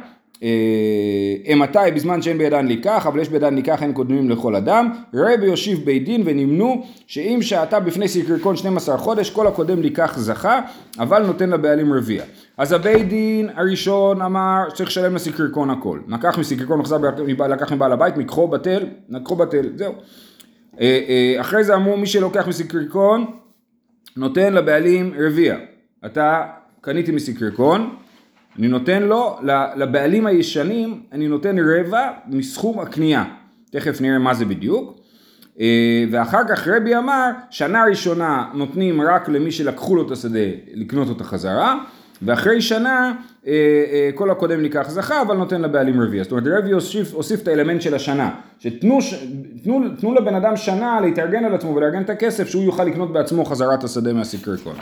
אימתי 1.45 1.79
אה, 1.79 1.91
בזמן 1.91 2.23
שאין 2.23 2.39
בידן 2.39 2.67
לקח, 2.67 3.07
אבל 3.07 3.21
יש 3.21 3.29
בידן 3.29 3.55
לקח 3.55 3.83
אין 3.83 3.93
קודמים 3.93 4.31
לכל 4.31 4.57
אדם. 4.57 4.89
רבי 5.15 5.47
יושיב 5.47 5.79
בית 5.85 6.05
דין 6.05 6.23
ונמנו 6.25 6.87
שאם 7.07 7.39
שעתה 7.43 7.81
בפני 7.81 8.09
סיקריקון 8.09 8.57
12 8.57 8.99
חודש, 8.99 9.31
כל 9.31 9.47
הקודם 9.47 9.83
לקח 9.83 10.19
זכה, 10.19 10.61
אבל 10.99 11.27
נותן 11.27 11.51
לבעלים 11.51 11.93
רביע. 11.93 12.25
אז 12.57 12.73
הבית 12.73 13.09
דין 13.09 13.51
הראשון 13.55 14.23
אמר 14.23 14.63
שצריך 14.71 14.89
לשלם 14.89 15.15
לסיקריקון 15.15 15.71
הכל. 15.71 15.99
לקח 16.09 16.39
מסיקריקון, 16.39 16.81
לקח 17.51 17.73
מבעל 17.73 17.93
הבית, 17.93 18.17
מקחו 18.17 18.49
בטל, 18.49 18.87
לקחו 19.09 19.37
בטל, 19.37 19.69
זהו. 19.77 19.93
אה, 20.81 21.01
אה, 21.09 21.41
אחרי 21.41 21.65
זה 21.65 21.75
אמרו 21.75 21.97
מי 21.97 22.07
שלוקח 22.07 22.49
מסיקריקון, 22.49 23.27
נותן 24.17 24.53
לבעלים 24.53 25.15
רביע. 25.19 25.57
אתה 26.07 26.43
קניתי 26.81 27.13
מסיקריקון, 27.13 27.97
אני 28.59 28.69
נותן 28.69 29.03
לו, 29.03 29.39
לבעלים 29.77 30.27
הישנים, 30.27 31.01
אני 31.13 31.29
נותן 31.29 31.57
רבע 31.59 32.11
מסכום 32.27 32.81
הקנייה. 32.81 33.25
תכף 33.71 34.01
נראה 34.01 34.19
מה 34.19 34.35
זה 34.35 34.45
בדיוק. 34.45 34.99
אה, 35.61 36.05
ואחר 36.11 36.41
כך 36.49 36.69
רבי 36.69 36.97
אמר, 36.97 37.31
שנה 37.51 37.85
ראשונה 37.85 38.45
נותנים 38.55 39.01
רק 39.01 39.29
למי 39.29 39.51
שלקחו 39.51 39.97
לו 39.97 40.07
את 40.07 40.11
השדה 40.11 40.39
לקנות 40.75 41.09
אותה 41.09 41.25
חזרה, 41.25 41.79
ואחרי 42.23 42.61
שנה 42.61 43.13
אה, 43.47 43.53
אה, 43.93 44.11
כל 44.15 44.31
הקודם 44.31 44.63
ניקח 44.63 44.91
זכה, 44.91 45.23
אבל 45.23 45.37
נותן 45.37 45.63
לבעלים 45.63 46.01
רביעי. 46.01 46.23
זאת 46.23 46.33
אומרת, 46.33 46.45
רבי 46.47 46.71
הוסיף, 46.71 47.15
הוסיף 47.15 47.43
את 47.43 47.49
האלמנט 47.49 47.83
של 47.83 47.95
השנה, 47.95 48.31
שתנו 48.59 48.99
תנו, 49.65 49.81
תנו 50.01 50.15
לבן 50.15 50.35
אדם 50.35 50.57
שנה 50.57 51.01
להתארגן 51.01 51.45
על 51.45 51.55
עצמו 51.55 51.75
ולארגן 51.75 52.03
את 52.03 52.11
הכסף, 52.11 52.49
שהוא 52.49 52.65
יוכל 52.65 52.85
לקנות 52.85 53.13
בעצמו 53.13 53.45
חזרת 53.45 53.85
השדה 53.85 54.13
מהסיקרקון. 54.13 54.77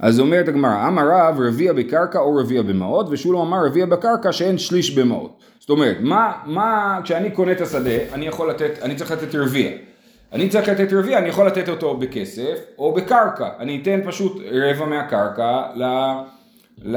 אז 0.00 0.20
אומרת 0.20 0.48
הגמרא, 0.48 0.88
אמר 0.88 1.02
רב 1.10 1.40
רביע 1.40 1.72
בקרקע 1.72 2.18
או 2.18 2.36
רביע 2.36 2.62
במעות, 2.62 3.06
ושולו 3.10 3.42
אמר 3.42 3.66
רביע 3.66 3.86
בקרקע 3.86 4.32
שאין 4.32 4.58
שליש 4.58 4.98
במעות. 4.98 5.40
זאת 5.58 5.70
אומרת, 5.70 5.96
מה, 6.00 6.32
מה, 6.46 7.00
כשאני 7.04 7.30
קונה 7.30 7.52
את 7.52 7.60
השדה, 7.60 7.90
אני 8.12 8.26
יכול 8.26 8.50
לתת, 8.50 8.70
אני 8.82 8.94
צריך 8.94 9.10
לתת 9.10 9.34
רביע. 9.34 9.70
אני 10.32 10.48
צריך 10.48 10.68
לתת 10.68 10.92
רביע, 10.92 11.18
אני 11.18 11.28
יכול 11.28 11.46
לתת 11.46 11.68
אותו 11.68 11.96
בכסף 11.96 12.58
או 12.78 12.94
בקרקע. 12.94 13.48
אני 13.58 13.80
אתן 13.82 14.00
פשוט 14.04 14.42
רבע 14.52 14.86
מהקרקע 14.86 15.62
ל... 15.74 15.84
ל... 16.84 16.96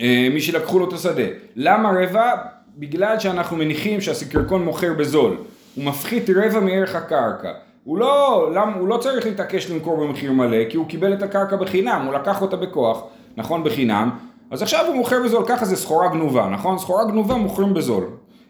אה, 0.00 0.28
מי 0.30 0.40
שלקחו 0.40 0.78
לו 0.78 0.88
את 0.88 0.92
השדה. 0.92 1.22
למה 1.56 1.90
רבע? 2.02 2.34
בגלל 2.76 3.18
שאנחנו 3.18 3.56
מניחים 3.56 4.00
שהסיקרקון 4.00 4.64
מוכר 4.64 4.92
בזול. 4.92 5.36
הוא 5.74 5.84
מפחית 5.84 6.30
רבע 6.30 6.60
מערך 6.60 6.94
הקרקע. 6.94 7.52
הוא 7.84 7.98
לא, 7.98 8.50
למ, 8.54 8.72
הוא 8.78 8.88
לא 8.88 8.96
צריך 8.96 9.26
להתעקש 9.26 9.70
למכור 9.70 9.96
במחיר 9.96 10.32
מלא, 10.32 10.64
כי 10.68 10.76
הוא 10.76 10.86
קיבל 10.86 11.12
את 11.12 11.22
הקרקע 11.22 11.56
בחינם, 11.56 12.02
הוא 12.06 12.14
לקח 12.14 12.42
אותה 12.42 12.56
בכוח, 12.56 13.02
נכון 13.36 13.64
בחינם, 13.64 14.10
אז 14.50 14.62
עכשיו 14.62 14.84
הוא 14.86 14.94
מוכר 14.96 15.22
בזול, 15.24 15.44
ככה 15.48 15.64
זה 15.64 15.76
סחורה 15.76 16.08
גנובה, 16.08 16.48
נכון? 16.52 16.78
סחורה 16.78 17.04
גנובה 17.04 17.34
מוכרים 17.34 17.74
בזול. 17.74 18.04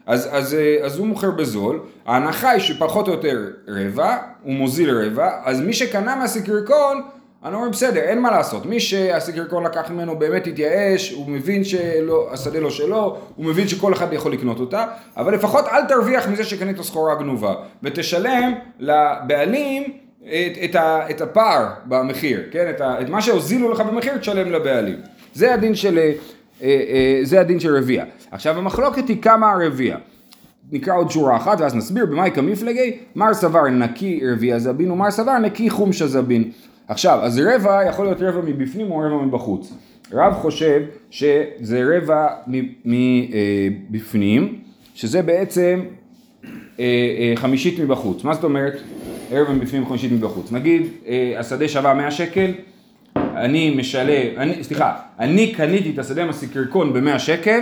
אז, 0.05 0.29
אז, 0.31 0.53
אה, 0.53 0.85
אז 0.85 0.97
הוא 0.97 1.07
מוכר 1.07 1.31
בזול, 1.31 1.79
ההנחה 2.05 2.49
היא 2.49 2.61
שפחות 2.61 3.07
או 3.07 3.13
יותר 3.13 3.47
רבע, 3.67 4.17
הוא 4.43 4.53
מוזיל 4.53 4.97
רבע, 4.97 5.29
אז 5.43 5.61
מי 5.61 5.73
שקנה 5.73 6.15
מהסיקריקון, 6.15 7.01
אני 7.43 7.55
אומר 7.55 7.69
בסדר, 7.69 8.01
אין 8.01 8.21
מה 8.21 8.31
לעשות, 8.31 8.65
מי 8.65 8.79
שהסיקריקון 8.79 9.63
לקח 9.63 9.91
ממנו 9.91 10.19
באמת 10.19 10.47
התייאש, 10.47 11.11
הוא 11.11 11.29
מבין 11.29 11.63
שהשדה 11.63 12.59
לא 12.59 12.69
שלו, 12.69 13.17
הוא 13.35 13.45
מבין 13.45 13.67
שכל 13.67 13.93
אחד 13.93 14.13
יכול 14.13 14.33
לקנות 14.33 14.59
אותה, 14.59 14.85
אבל 15.17 15.33
לפחות 15.33 15.65
אל 15.67 15.85
תרוויח 15.85 16.27
מזה 16.27 16.43
שקנית 16.43 16.81
סחורה 16.81 17.15
גנובה, 17.15 17.53
ותשלם 17.83 18.53
לבעלים 18.79 19.83
את, 20.23 20.57
את, 20.63 20.75
ה, 20.75 21.09
את 21.09 21.21
הפער 21.21 21.67
במחיר, 21.85 22.43
כן? 22.51 22.69
את, 22.69 22.81
ה, 22.81 23.01
את 23.01 23.09
מה 23.09 23.21
שהוזילו 23.21 23.71
לך 23.71 23.79
במחיר, 23.79 24.17
תשלם 24.17 24.51
לבעלים. 24.51 24.95
זה 25.33 25.53
הדין 25.53 25.75
של, 25.75 25.97
אה, 25.97 26.11
אה, 26.61 27.19
זה 27.23 27.39
הדין 27.39 27.59
של 27.59 27.77
רביע. 27.77 28.05
עכשיו 28.31 28.57
המחלוקת 28.57 29.07
היא 29.07 29.21
כמה 29.21 29.51
הרביע. 29.51 29.97
נקרא 30.71 30.95
עוד 30.95 31.11
שורה 31.11 31.37
אחת 31.37 31.61
ואז 31.61 31.75
נסביר 31.75 32.05
במאי 32.05 32.31
כמפלגי 32.31 32.97
מר 33.15 33.33
סבר 33.33 33.67
נקי 33.67 34.21
רביע 34.31 34.59
זבין 34.59 34.91
ומר 34.91 35.11
סבר 35.11 35.37
נקי 35.37 35.69
חומשה 35.69 36.07
זבין. 36.07 36.51
עכשיו, 36.87 37.19
אז 37.21 37.39
רבע 37.39 37.81
יכול 37.89 38.05
להיות 38.05 38.21
רבע 38.21 38.41
מבפנים 38.41 38.91
או 38.91 38.97
רבע 38.97 39.25
מבחוץ. 39.25 39.73
רב 40.13 40.33
חושב 40.33 40.81
שזה 41.09 41.83
רבע 41.97 42.27
מבפנים, 42.85 44.43
אה, 44.43 44.49
שזה 44.95 45.21
בעצם 45.21 45.79
חמישית 47.35 47.79
מבחוץ. 47.79 48.23
מה 48.23 48.33
זאת 48.33 48.43
אומרת 48.43 48.73
רבע 49.31 49.53
מבפנים 49.53 49.83
וחמישית 49.83 50.11
מבחוץ? 50.11 50.51
נגיד 50.51 50.87
השדה 51.37 51.67
שווה 51.67 51.93
100 51.93 52.11
שקל, 52.11 52.51
אני 53.15 53.75
משלם, 53.75 54.37
אני, 54.37 54.63
סליחה, 54.63 54.95
אני 55.19 55.53
קניתי 55.53 55.89
את 55.89 55.99
השדה 55.99 56.25
מהסיקרקון 56.25 56.93
ב-100 56.93 57.19
שקל, 57.19 57.59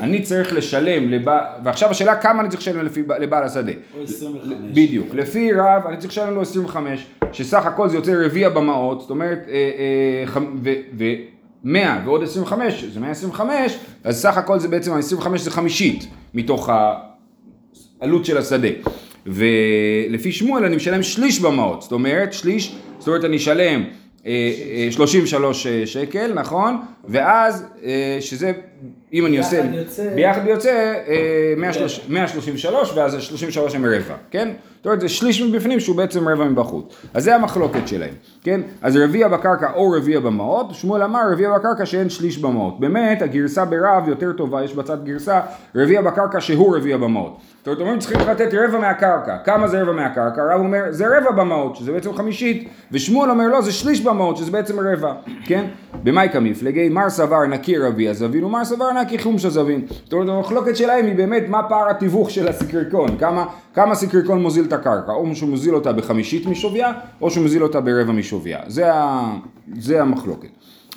אני 0.00 0.22
צריך 0.22 0.52
לשלם, 0.52 1.10
לבע... 1.10 1.40
ועכשיו 1.64 1.90
השאלה 1.90 2.16
כמה 2.16 2.40
אני 2.40 2.48
צריך 2.48 2.62
לשלם 2.62 2.84
לפי, 2.84 3.02
לבעל 3.20 3.44
השדה. 3.44 3.72
או 3.98 4.02
25. 4.02 4.52
בדיוק, 4.74 5.14
לפי 5.14 5.52
רב 5.52 5.86
אני 5.88 5.96
צריך 5.96 6.12
לשלם 6.12 6.34
לו 6.34 6.42
25, 6.42 7.06
שסך 7.32 7.66
הכל 7.66 7.88
זה 7.88 7.96
יוצא 7.96 8.12
רביע 8.24 8.48
במעות, 8.48 9.00
זאת 9.00 9.10
אומרת, 9.10 9.38
אה, 9.48 9.54
אה, 10.34 10.42
ו... 10.62 10.70
ו 10.98 11.04
100 11.64 12.02
ועוד 12.04 12.22
25 12.22 12.84
זה 12.84 13.00
125, 13.00 13.78
אז 14.04 14.22
סך 14.22 14.36
הכל 14.36 14.58
זה 14.58 14.68
בעצם, 14.68 14.92
ה-25 14.92 15.36
זה 15.36 15.50
חמישית 15.50 16.06
מתוך 16.34 16.70
העלות 18.00 18.24
של 18.24 18.38
השדה. 18.38 18.68
ולפי 19.26 20.32
שמואל 20.32 20.64
אני 20.64 20.76
משלם 20.76 21.02
שליש 21.02 21.40
במעות, 21.40 21.82
זאת 21.82 21.92
אומרת 21.92 22.32
שליש, 22.32 22.76
זאת 22.98 23.08
אומרת 23.08 23.24
אני 23.24 23.36
אשלם 23.36 23.84
33 24.90 25.66
אה, 25.66 25.80
אה, 25.80 25.86
שקל, 25.86 26.32
נכון? 26.34 26.80
ואז, 27.08 27.66
אה, 27.84 28.18
שזה, 28.20 28.52
אם 29.12 29.26
אני 29.26 29.38
עושה, 29.38 29.62
ביחד 30.14 30.46
יוצא 30.46 30.94
133, 32.08 32.92
ואז 32.94 33.22
33 33.22 33.74
הם 33.74 33.86
רבע, 33.86 34.14
כן? 34.30 34.48
זאת 34.82 34.86
אומרת, 34.86 35.00
זה 35.00 35.08
שליש 35.08 35.42
מבפנים 35.42 35.80
שהוא 35.80 35.96
בעצם 35.96 36.28
רבע 36.28 36.44
מבחוץ. 36.44 36.84
אז 37.14 37.24
זה 37.24 37.34
המחלוקת 37.34 37.88
שלהם, 37.88 38.14
כן? 38.42 38.60
אז 38.82 38.96
רביע 38.96 39.28
בקרקע 39.28 39.72
או 39.74 39.90
רביע 39.90 40.20
במעות, 40.20 40.74
שמואל 40.74 41.02
אמר 41.02 41.20
רביע 41.32 41.50
בקרקע 41.58 41.86
שאין 41.86 42.10
שליש 42.10 42.38
במעות. 42.38 42.80
באמת, 42.80 43.22
הגרסה 43.22 43.64
ברב 43.64 44.08
יותר 44.08 44.32
טובה, 44.32 44.64
יש 44.64 44.74
בצד 44.74 45.04
גרסה, 45.04 45.40
רביע 45.76 46.02
בקרקע 46.02 46.40
שהוא 46.40 46.76
רביע 46.76 46.96
במעות. 46.96 47.38
זאת 47.58 47.66
אומרת, 47.66 47.80
אומרים 47.80 47.98
צריכים 47.98 48.20
לתת 48.28 48.54
רבע 48.54 48.78
מהקרקע. 48.78 49.36
כמה 49.44 49.68
זה 49.68 49.82
רבע 49.82 49.92
מהקרקע? 49.92 50.42
רב 50.54 50.60
אומר, 50.60 50.84
זה 50.90 51.18
רבע 51.18 51.30
במעות, 51.30 51.76
שזה 51.76 51.92
בעצם 51.92 52.14
חמישית, 52.14 52.68
ושמואל 52.92 53.30
אומר, 53.30 53.48
לא, 53.48 53.60
זה 53.60 53.72
שליש 53.72 54.00
במעות, 54.00 54.36
שזה 54.36 54.50
בעצם 54.50 54.80
רבע, 54.80 55.12
כן? 55.44 55.64
במאי 56.04 56.28
כמפלגי, 56.32 56.88
מר 56.88 57.10
סבר 57.10 57.46
נקי 57.46 57.78
רביע 57.78 58.12
זבין 58.12 58.44
ומר 58.44 58.64
סבר 58.64 58.92
נקי 58.92 59.18
חומשה 59.18 59.50
זבין. 59.50 59.86
זאת 60.04 60.12
אומרת, 60.12 60.28
המחלוקת 60.28 60.76
שלהם 60.76 61.06
היא 61.06 61.16
באמת 61.16 61.42
מה 61.48 61.62
פער 61.68 61.90
התיווך 61.90 62.30
של 62.30 62.48
הסיקריקון, 62.48 63.16
כמה, 63.18 63.44
כמה 63.74 63.94
סיקריקון 63.94 64.42
מוזיל 64.42 64.64
את 64.64 64.71
הקרקע, 64.72 65.12
או 65.12 65.36
שהוא 65.36 65.50
מוזיל 65.50 65.74
אותה 65.74 65.92
בחמישית 65.92 66.46
משוויה, 66.46 66.92
או 67.20 67.30
שהוא 67.30 67.42
מוזיל 67.42 67.62
אותה 67.62 67.80
ברבע 67.80 68.12
משוויה. 68.12 68.60
זה, 68.66 68.94
ה, 68.94 69.32
זה 69.78 70.02
המחלוקת. 70.02 70.48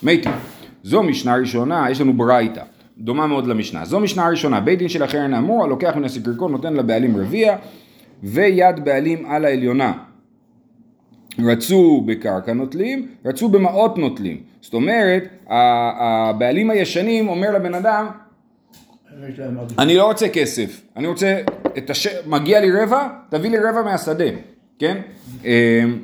מתי, 0.03 0.29
זו 0.83 1.03
משנה 1.03 1.35
ראשונה, 1.35 1.87
יש 1.91 2.01
לנו 2.01 2.13
ברייתא. 2.13 2.61
דומה 2.97 3.27
מאוד 3.27 3.47
למשנה. 3.47 3.85
זו 3.85 3.99
משנה 3.99 4.29
ראשונה, 4.29 4.59
בית 4.59 4.79
דין 4.79 4.89
של 4.89 5.03
אחר 5.03 5.19
האמור, 5.19 5.63
הלוקח 5.63 5.95
מן 5.95 6.03
הסיקריקון 6.03 6.51
נותן 6.51 6.73
לבעלים 6.73 7.17
רביע 7.17 7.55
ויד 8.23 8.85
בעלים 8.85 9.25
על 9.25 9.45
העליונה. 9.45 9.93
רצו 11.39 12.03
בקרקע 12.05 12.53
נוטלים, 12.53 13.07
רצו 13.25 13.49
במעות 13.49 13.97
נוטלים. 13.97 14.37
זאת 14.61 14.73
אומרת, 14.73 15.23
הבעלים 15.49 16.69
הישנים 16.69 17.27
אומר 17.27 17.51
לבן 17.51 17.73
אדם, 17.73 18.05
אני 19.79 19.97
לא 19.97 20.05
רוצה 20.05 20.29
כסף, 20.29 20.81
אני 20.95 21.07
רוצה, 21.07 21.41
את 21.77 21.89
הש... 21.89 22.07
מגיע 22.25 22.59
לי 22.59 22.71
רבע, 22.71 23.07
תביא 23.29 23.49
לי 23.49 23.57
רבע 23.57 23.81
מהשדה, 23.81 24.25
כן? 24.79 25.01
אמ, 25.45 25.99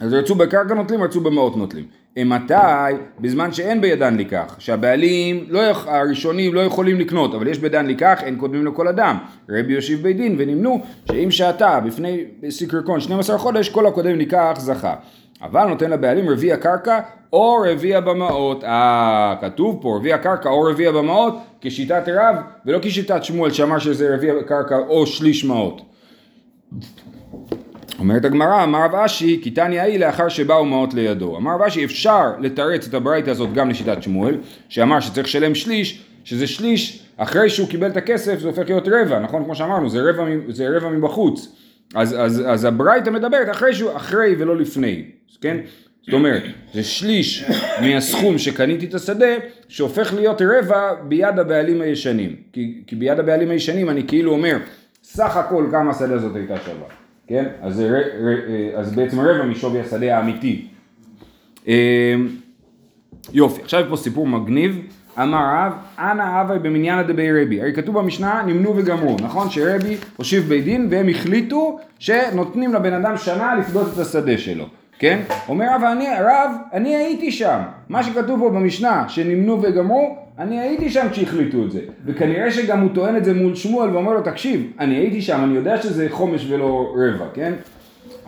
אז 0.00 0.12
רצו 0.12 0.34
בקרקע 0.34 0.74
נוטלים, 0.74 1.02
רצו 1.02 1.20
במעות 1.20 1.56
נוטלים. 1.56 1.84
מתי? 2.24 2.54
בזמן 3.20 3.52
שאין 3.52 3.80
בידן 3.80 4.16
לקח, 4.16 4.56
שהבעלים 4.58 5.44
לא, 5.48 5.60
הראשונים 5.86 6.54
לא 6.54 6.60
יכולים 6.60 7.00
לקנות, 7.00 7.34
אבל 7.34 7.48
יש 7.48 7.58
בידן 7.58 7.86
לקח, 7.86 8.20
אין 8.22 8.36
קודמים 8.36 8.66
לכל 8.66 8.88
אדם. 8.88 9.18
רבי 9.50 9.72
יושיב 9.72 10.02
בית 10.02 10.16
דין 10.16 10.36
ונמנו 10.38 10.82
שאם 11.12 11.30
שעתה 11.30 11.80
בפני 11.80 12.24
סיקרקון 12.50 13.00
12 13.00 13.38
חודש, 13.38 13.68
כל 13.68 13.86
הקודם 13.86 14.18
לקח 14.18 14.56
זכה. 14.58 14.94
אבל 15.42 15.66
נותן 15.66 15.90
לבעלים 15.90 16.28
רביע 16.28 16.56
קרקע 16.56 17.00
או 17.32 17.56
רביע 17.70 18.00
במעות. 18.00 18.64
אה, 18.64 19.34
כתוב 19.40 19.78
פה 19.82 19.96
רביע 19.96 20.18
קרקע 20.18 20.48
או 20.48 20.62
רביע 20.62 20.92
במעות 20.92 21.34
כשיטת 21.60 22.02
רב 22.08 22.36
ולא 22.66 22.78
כשיטת 22.82 23.24
שמואל 23.24 23.52
שאמר 23.52 23.78
שזה 23.78 24.14
רביע 24.14 24.34
קרקע 24.46 24.78
או 24.78 25.06
שליש 25.06 25.44
מעות. 25.44 25.82
אומרת 27.98 28.24
הגמרא, 28.24 28.64
אמר 28.64 28.84
רב 28.84 28.94
אשי, 28.94 29.40
כי 29.42 29.50
תניא 29.50 29.82
היא 29.82 29.98
לאחר 29.98 30.28
שבאו 30.28 30.64
מעות 30.64 30.94
לידו. 30.94 31.36
אמר 31.36 31.54
רב 31.54 31.62
אשי, 31.62 31.84
אפשר 31.84 32.32
לתרץ 32.40 32.88
את 32.88 32.94
הברייתא 32.94 33.30
הזאת 33.30 33.52
גם 33.52 33.70
לשיטת 33.70 34.02
שמואל, 34.02 34.36
שאמר 34.68 35.00
שצריך 35.00 35.26
לשלם 35.26 35.54
שליש, 35.54 36.02
שזה 36.24 36.46
שליש, 36.46 37.06
אחרי 37.16 37.50
שהוא 37.50 37.68
קיבל 37.68 37.90
את 37.90 37.96
הכסף 37.96 38.38
זה 38.38 38.48
הופך 38.48 38.68
להיות 38.68 38.88
רבע, 38.88 39.18
נכון? 39.18 39.44
כמו 39.44 39.54
שאמרנו, 39.54 39.90
זה 39.90 40.10
רבע, 40.10 40.24
זה 40.48 40.68
רבע 40.76 40.88
מבחוץ. 40.88 41.56
אז, 41.94 42.16
אז, 42.18 42.42
אז 42.46 42.64
הברייתא 42.64 43.10
מדברת 43.10 43.50
אחרי, 43.50 43.74
שהוא, 43.74 43.96
אחרי 43.96 44.34
ולא 44.38 44.56
לפני, 44.56 45.04
כן? 45.40 45.56
זאת 46.02 46.14
אומרת, 46.14 46.42
זה 46.74 46.82
שליש 46.82 47.44
מהסכום 47.80 48.38
שקניתי 48.38 48.86
את 48.86 48.94
השדה, 48.94 49.34
שהופך 49.68 50.14
להיות 50.14 50.42
רבע 50.42 50.94
ביד 51.08 51.38
הבעלים 51.38 51.80
הישנים. 51.80 52.36
כי, 52.52 52.82
כי 52.86 52.96
ביד 52.96 53.18
הבעלים 53.18 53.50
הישנים 53.50 53.90
אני 53.90 54.06
כאילו 54.06 54.32
אומר, 54.32 54.56
סך 55.02 55.36
הכל 55.36 55.66
כמה 55.70 55.90
השדה 55.90 56.14
הזאת 56.14 56.36
הייתה 56.36 56.56
שווה. 56.56 56.86
כן? 57.26 57.44
אז, 57.62 57.74
זה, 57.74 57.88
אה, 57.88 58.80
אז 58.80 58.94
בעצם 58.94 59.20
רבע 59.20 59.44
משווי 59.44 59.80
השדה 59.80 60.16
האמיתי. 60.18 60.66
אה, 61.68 62.14
יופי, 63.32 63.62
עכשיו 63.62 63.84
פה 63.88 63.96
סיפור 63.96 64.26
מגניב. 64.26 64.80
אמר 65.22 65.44
רב, 65.54 65.72
אנא 65.98 66.40
אבי 66.40 66.58
במניין 66.58 67.06
דבי 67.06 67.42
רבי. 67.42 67.60
הרי 67.60 67.72
כתוב 67.74 67.98
במשנה, 67.98 68.42
נמנו 68.46 68.76
וגמרו, 68.76 69.16
נכון? 69.22 69.50
שרבי 69.50 69.96
הושיב 70.16 70.48
בית 70.48 70.64
דין 70.64 70.88
והם 70.90 71.08
החליטו 71.08 71.78
שנותנים 71.98 72.74
לבן 72.74 72.92
אדם 72.92 73.16
שנה 73.16 73.54
לפדות 73.54 73.86
את 73.94 73.98
השדה 73.98 74.38
שלו. 74.38 74.66
כן? 74.98 75.20
אומר 75.48 75.66
רב, 75.74 75.82
אני, 75.92 76.06
רב, 76.20 76.50
אני 76.72 76.96
הייתי 76.96 77.30
שם. 77.30 77.58
מה 77.88 78.02
שכתוב 78.02 78.40
פה 78.40 78.50
במשנה, 78.50 79.08
שנמנו 79.08 79.62
וגמרו, 79.62 80.16
אני 80.38 80.60
הייתי 80.60 80.90
שם 80.90 81.06
כשהחליטו 81.10 81.64
את 81.64 81.70
זה. 81.70 81.80
וכנראה 82.06 82.50
שגם 82.50 82.80
הוא 82.80 82.90
טוען 82.94 83.16
את 83.16 83.24
זה 83.24 83.34
מול 83.34 83.54
שמואל 83.54 83.90
ואומר 83.90 84.12
לו, 84.12 84.22
תקשיב, 84.22 84.72
אני 84.78 84.94
הייתי 84.94 85.22
שם, 85.22 85.40
אני 85.44 85.54
יודע 85.54 85.82
שזה 85.82 86.06
חומש 86.10 86.50
ולא 86.50 86.94
רבע, 86.96 87.26
כן? 87.34 87.52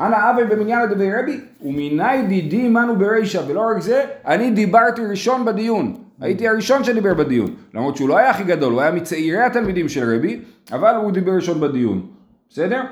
אנא 0.00 0.30
אבי 0.30 0.44
במניין 0.44 0.82
לדבי 0.82 1.12
רבי, 1.12 1.40
ומיני 1.62 2.22
דידי 2.28 2.68
מנו 2.68 2.96
ברישא, 2.96 3.40
ולא 3.48 3.60
רק 3.60 3.80
זה, 3.80 4.04
אני 4.26 4.50
דיברתי 4.50 5.00
ראשון 5.10 5.44
בדיון. 5.44 5.96
הייתי 6.20 6.48
הראשון 6.48 6.84
שדיבר 6.84 7.14
בדיון. 7.14 7.54
למרות 7.74 7.96
שהוא 7.96 8.08
לא 8.08 8.18
היה 8.18 8.30
הכי 8.30 8.44
גדול, 8.44 8.72
הוא 8.72 8.80
היה 8.80 8.90
מצעירי 8.90 9.42
התלמידים 9.42 9.88
של 9.88 10.14
רבי, 10.14 10.40
אבל 10.72 10.94
הוא 10.94 11.12
דיבר 11.12 11.32
ראשון 11.32 11.60
בדיון. 11.60 12.06
בסדר? 12.50 12.82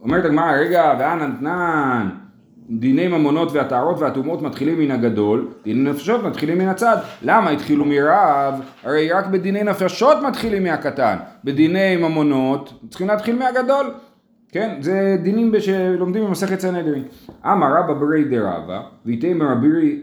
אומרת 0.00 0.24
הגמרא, 0.24 0.52
רגע, 0.52 0.94
ואנא 0.98 1.26
נתנן, 1.26 2.08
דיני 2.70 3.08
ממונות 3.08 3.52
והטהרות 3.52 3.98
והטומאות 3.98 4.42
מתחילים 4.42 4.78
מן 4.78 4.90
הגדול, 4.90 5.48
דיני 5.64 5.90
נפשות 5.90 6.24
מתחילים 6.24 6.58
מן 6.58 6.68
הצד. 6.68 6.96
למה 7.22 7.50
התחילו 7.50 7.84
מרב? 7.84 8.60
הרי 8.84 9.12
רק 9.12 9.26
בדיני 9.26 9.62
נפשות 9.62 10.16
מתחילים 10.28 10.62
מהקטן. 10.62 11.16
בדיני 11.44 11.96
ממונות 11.96 12.72
צריכים 12.88 13.08
להתחיל 13.08 13.38
מהגדול. 13.38 13.86
כן, 14.52 14.76
זה 14.80 15.16
דינים 15.22 15.52
שלומדים 15.60 16.24
במסכת 16.24 16.60
סנהדרין. 16.60 17.02
אמר 17.46 17.66
רבא 17.78 17.94
ברי 17.94 18.24
דרבא, 18.24 18.80
ויתאם 19.06 19.42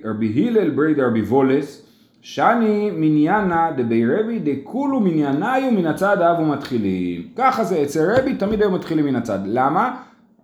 רבי 0.03 0.47
הלל 0.47 0.69
ברי 0.69 0.93
דרבי 0.93 1.21
וולס, 1.21 1.81
שאני 2.21 2.91
מניינה 2.91 3.71
דבי 3.77 4.05
רבי 4.05 4.39
דכולו 4.39 4.99
מנייניו 4.99 5.71
מן 5.71 5.85
הצד 5.85 6.21
אבו 6.21 6.45
מתחילים. 6.45 7.21
ככה 7.35 7.63
זה, 7.63 7.83
אצל 7.83 8.11
רבי 8.17 8.35
תמיד 8.35 8.61
היו 8.61 8.71
מתחילים 8.71 9.05
מן 9.05 9.15
הצד. 9.15 9.39
למה? 9.45 9.95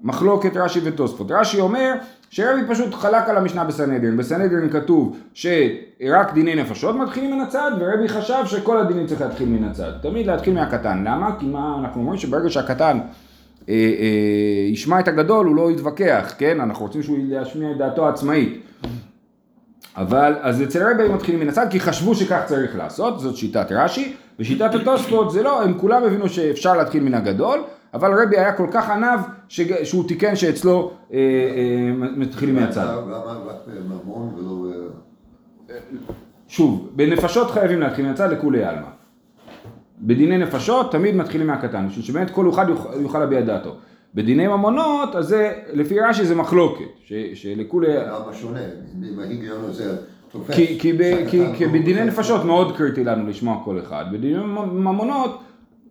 מחלוקת 0.04 0.58
רש"י 0.58 0.80
ותוספות. 0.84 1.32
רש"י 1.32 1.60
אומר 1.60 1.94
שרבי 2.30 2.62
פשוט 2.70 2.94
חלק 2.94 3.30
על 3.30 3.38
המשנה 3.38 3.64
בסנהדרין. 3.64 4.18
בסנהדרין 4.18 4.70
כתוב 4.70 5.18
שרק 5.34 6.34
דיני 6.34 6.56
נפשות 6.56 6.96
מתחילים 6.96 7.32
מן 7.32 7.42
הצד, 7.42 7.72
ורבי 7.80 8.08
חשב 8.08 8.44
שכל 8.46 8.80
הדינים 8.80 9.08
צריך 9.08 9.22
להתחיל 9.22 9.50
מן 9.50 9.64
הצד. 9.64 9.92
תמיד 10.02 10.28
להתחיל 10.28 10.54
מהקטן. 10.54 11.04
למה? 11.08 11.36
כי 11.40 11.46
מה 11.46 11.76
אנחנו 11.80 12.02
אומרים 12.02 12.20
שברגע 12.20 12.50
שהקטן 12.50 13.00
אה, 13.70 13.74
אה, 13.74 14.72
ישמע 14.72 15.00
את 15.00 15.08
הגדול 15.08 15.46
הוא 15.46 15.56
לא 15.56 15.72
יתווכח, 15.72 16.34
כן? 16.38 16.60
אנחנו 16.60 16.86
רוצים 16.86 17.04
שהוא 17.04 17.18
ישמיע 17.30 17.72
את 17.72 17.78
דעתו 17.78 18.06
העצמאית. 18.06 18.62
אבל 19.98 20.36
אז 20.42 20.64
אצל 20.64 20.92
רבי 20.92 21.04
היו 21.04 21.14
מתחילים 21.14 21.40
מן 21.40 21.50
הצד 21.50 21.68
כי 21.70 21.80
חשבו 21.80 22.16
שכך 22.16 22.42
צריך 22.46 22.76
לעשות, 22.76 23.20
זאת 23.20 23.36
שיטת 23.36 23.68
רש"י, 23.72 24.14
ושיטת 24.40 24.76
התוספות 24.76 25.32
זה 25.32 25.44
לא, 25.44 25.64
הם 25.64 25.74
כולם 25.78 26.04
הבינו 26.04 26.30
שאפשר 26.30 26.78
להתחיל 26.78 27.04
מן 27.04 27.14
הגדול, 27.14 27.64
אבל 27.94 28.24
רבי 28.24 28.38
היה 28.38 28.54
כל 28.54 28.68
כך 28.72 28.90
עניו 28.90 29.20
שהוא 29.84 30.08
תיקן 30.08 30.36
שאצלו 30.36 30.92
אה, 31.14 31.18
אה, 31.18 32.08
מתחילים 32.16 32.56
מהצד. 32.56 32.96
שוב, 36.48 36.90
בנפשות 36.96 37.52
חייבים 37.52 37.80
להתחיל 37.80 38.06
מהצד 38.06 38.32
לכולי 38.32 38.64
עלמא. 38.64 38.88
בדיני 40.02 40.38
נפשות 40.38 40.92
תמיד 40.92 41.16
מתחילים 41.16 41.48
מהקטן, 41.48 41.88
בשביל 41.88 42.06
שבאמת 42.06 42.32
כל 42.32 42.50
אחד 42.50 42.66
יוכל 43.02 43.20
להביע 43.20 43.42
דעתו. 43.42 43.76
בדיני 44.16 44.48
ממונות, 44.48 45.16
אז 45.16 45.28
זה, 45.28 45.54
לפי 45.74 46.00
רש"י 46.00 46.26
זה 46.26 46.36
מחלוקת, 46.36 46.86
שלכולי... 47.34 47.88
למה 47.96 48.34
שונה? 48.34 48.60
אם 49.14 49.20
ההיגיון 49.20 49.66
הזה 49.66 49.98
תופס... 50.32 50.56
כי 51.58 51.68
בדיני 51.74 52.04
נפשות 52.04 52.46
מאוד 52.46 52.78
קריטי 52.78 53.04
לנו 53.04 53.28
לשמוע 53.28 53.62
כל 53.66 53.80
אחד. 53.80 54.06
בדיני 54.12 54.38
ממונות, 54.74 55.42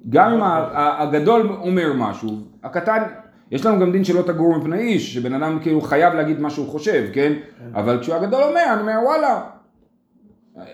גם 0.09 0.33
אם 0.33 0.41
הגדול 0.75 1.49
אומר 1.61 1.93
משהו, 1.97 2.39
הקטן... 2.63 3.03
יש 3.51 3.67
לנו 3.67 3.81
גם 3.81 3.93
דין 3.93 4.05
שלא 4.05 4.23
תגור 4.23 4.59
מפני 4.59 4.79
איש, 4.79 5.15
שבן 5.15 5.35
אדם 5.35 5.59
כאילו 5.63 5.81
חייב 5.81 6.15
להגיד 6.15 6.41
מה 6.41 6.51
שהוא 6.51 6.69
חושב, 6.69 7.07
כן? 7.13 7.33
אבל 7.75 7.99
כשהגדול 8.01 8.43
אומר, 8.43 8.65
אני 8.73 8.81
אומר 8.81 8.99
וואלה, 9.05 9.41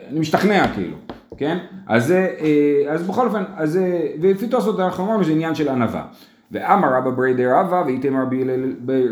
אני 0.08 0.20
משתכנע 0.20 0.74
כאילו. 0.74 0.96
כן? 1.36 1.58
אז, 1.86 2.12
אה, 2.12 2.82
אז 2.88 3.06
בכל 3.06 3.26
אופן, 3.26 3.44
אז, 3.56 3.78
ולפי 4.20 4.48
תוספות 4.48 4.80
אנחנו 4.80 5.04
אומרים 5.04 5.22
שזה 5.22 5.32
עניין 5.32 5.54
של 5.54 5.68
ענווה. 5.68 6.04
ואמר 6.52 6.88
רבא 6.96 7.10
ברי 7.10 7.46
רבא 7.46 7.82
ואיתם 7.86 8.14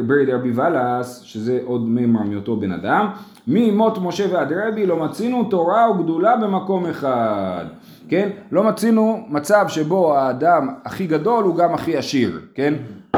ברי 0.07 0.27
די 0.27 0.33
רבי 0.33 0.53
ולס, 0.55 1.21
שזה 1.21 1.61
עוד 1.65 1.89
מימר 1.89 2.23
מאותו 2.23 2.57
בן 2.57 2.73
אדם, 2.73 3.09
ממות 3.47 3.99
משה 4.03 4.25
ועד 4.33 4.53
רבי 4.53 4.87
לא 4.87 5.05
מצינו 5.05 5.45
תורה 5.45 5.91
וגדולה 5.91 6.37
במקום 6.37 6.87
אחד, 6.87 7.65
כן? 8.09 8.29
לא 8.53 8.65
מצינו 8.65 9.27
מצב 9.29 9.65
שבו 9.69 10.17
האדם 10.17 10.69
הכי 10.85 11.07
גדול 11.07 11.45
הוא 11.45 11.57
גם 11.57 11.75
הכי 11.75 11.97
עשיר, 11.97 12.41
כן? 12.55 12.75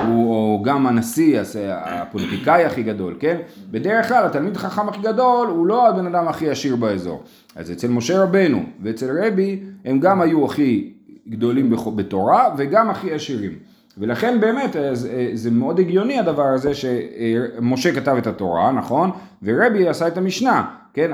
הוא 0.07 0.35
או 0.35 0.63
גם 0.63 0.87
הנשיא, 0.87 1.41
הפוליטיקאי 1.65 2.65
הכי 2.65 2.83
גדול, 2.83 3.17
כן? 3.21 3.37
בדרך 3.71 4.09
כלל 4.09 4.27
התלמיד 4.27 4.57
החכם 4.57 4.89
הכי 4.89 5.03
גדול 5.03 5.49
הוא 5.49 5.67
לא 5.67 5.89
הבן 5.89 6.07
אדם 6.07 6.29
הכי 6.29 6.51
עשיר 6.51 6.77
באזור. 6.77 7.23
אז 7.57 7.71
אצל 7.73 7.89
משה 7.89 8.23
רבנו 8.23 8.63
ואצל 8.83 9.27
רבי 9.27 9.61
הם 9.85 10.01
גם 10.01 10.21
היו 10.21 10.45
הכי 10.45 10.93
גדולים 11.29 11.75
בתורה 11.97 12.55
וגם 12.57 12.91
הכי 12.91 13.13
עשירים. 13.13 13.53
ולכן 13.99 14.41
באמת 14.41 14.77
אה, 14.77 14.91
זה 15.35 15.51
מאוד 15.51 15.81
הגיוני 15.81 16.19
הדבר 16.19 16.47
הזה 16.47 16.73
שמשה 16.75 17.95
כתב 17.95 18.17
את 18.19 18.27
התורה, 18.27 18.73
נכון? 18.73 19.11
ורבי 19.43 19.89
עשה 19.89 20.09
את 20.09 20.19
המשנה, 20.19 20.65
כן? 20.95 21.11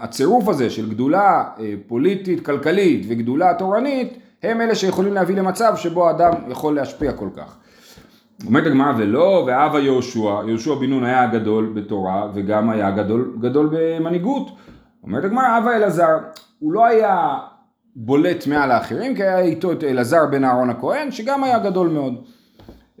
הצירוף 0.00 0.48
הזה 0.48 0.70
של 0.70 0.90
גדולה 0.90 1.44
אה, 1.60 1.74
פוליטית, 1.86 2.46
כלכלית 2.46 3.06
וגדולה 3.08 3.54
תורנית 3.54 4.18
הם 4.42 4.60
אלה 4.60 4.74
שיכולים 4.74 5.12
להביא 5.12 5.36
למצב 5.36 5.72
שבו 5.76 6.10
אדם 6.10 6.32
יכול 6.48 6.74
להשפיע 6.74 7.12
כל 7.12 7.28
כך. 7.36 7.56
אומרת 8.46 8.66
הגמרא 8.66 8.92
ולא, 8.98 9.44
ואבא 9.46 9.78
יהושע, 9.78 10.42
יהושע 10.46 10.74
בן 10.74 10.90
נון 10.90 11.04
היה 11.04 11.26
גדול 11.26 11.72
בתורה 11.74 12.28
וגם 12.34 12.70
היה 12.70 12.90
גדול, 12.90 13.36
גדול 13.40 13.68
במנהיגות. 13.72 14.48
אומרת 15.02 15.24
הגמרא, 15.24 15.58
אבא 15.58 15.70
אלעזר, 15.70 16.18
הוא 16.58 16.72
לא 16.72 16.86
היה 16.86 17.38
בולט 17.96 18.46
מעל 18.46 18.70
האחרים, 18.70 19.14
כי 19.14 19.22
היה 19.22 19.40
איתו 19.40 19.72
את 19.72 19.84
אלעזר 19.84 20.26
בן 20.26 20.44
אהרון 20.44 20.70
הכהן, 20.70 21.10
שגם 21.10 21.44
היה 21.44 21.58
גדול 21.58 21.88
מאוד. 21.88 22.14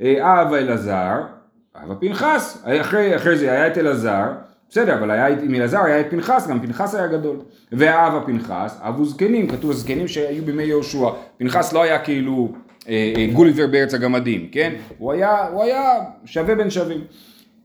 אה, 0.00 0.42
אבא 0.42 0.56
אלעזר, 0.56 1.22
אבא 1.84 1.94
פנחס, 2.00 2.62
אחרי, 2.80 3.16
אחרי 3.16 3.38
זה 3.38 3.52
היה 3.52 3.66
את 3.66 3.78
אלעזר, 3.78 4.24
בסדר, 4.70 4.98
אבל 4.98 5.10
היה 5.10 5.26
עם 5.26 5.54
אלעזר 5.54 5.80
היה 5.80 6.00
את 6.00 6.06
פנחס, 6.10 6.46
גם 6.46 6.60
פנחס 6.60 6.94
היה 6.94 7.06
גדול. 7.06 7.36
ואבא 7.72 8.20
פנחס, 8.26 8.78
אבו 8.80 9.04
זקנים, 9.04 9.48
כתוב 9.48 9.72
זקנים 9.72 10.08
שהיו 10.08 10.44
בימי 10.44 10.62
יהושע. 10.62 11.08
פנחס 11.38 11.72
לא 11.72 11.82
היה 11.82 11.98
כאילו 11.98 12.52
אה, 12.88 13.12
אה, 13.16 13.26
גוליבר 13.32 13.66
בארץ 13.66 13.94
הגמדים, 13.94 14.48
כן? 14.52 14.72
הוא 14.98 15.12
היה, 15.12 15.48
הוא 15.48 15.62
היה 15.62 15.92
שווה 16.24 16.54
בין 16.54 16.70
שווים. 16.70 17.00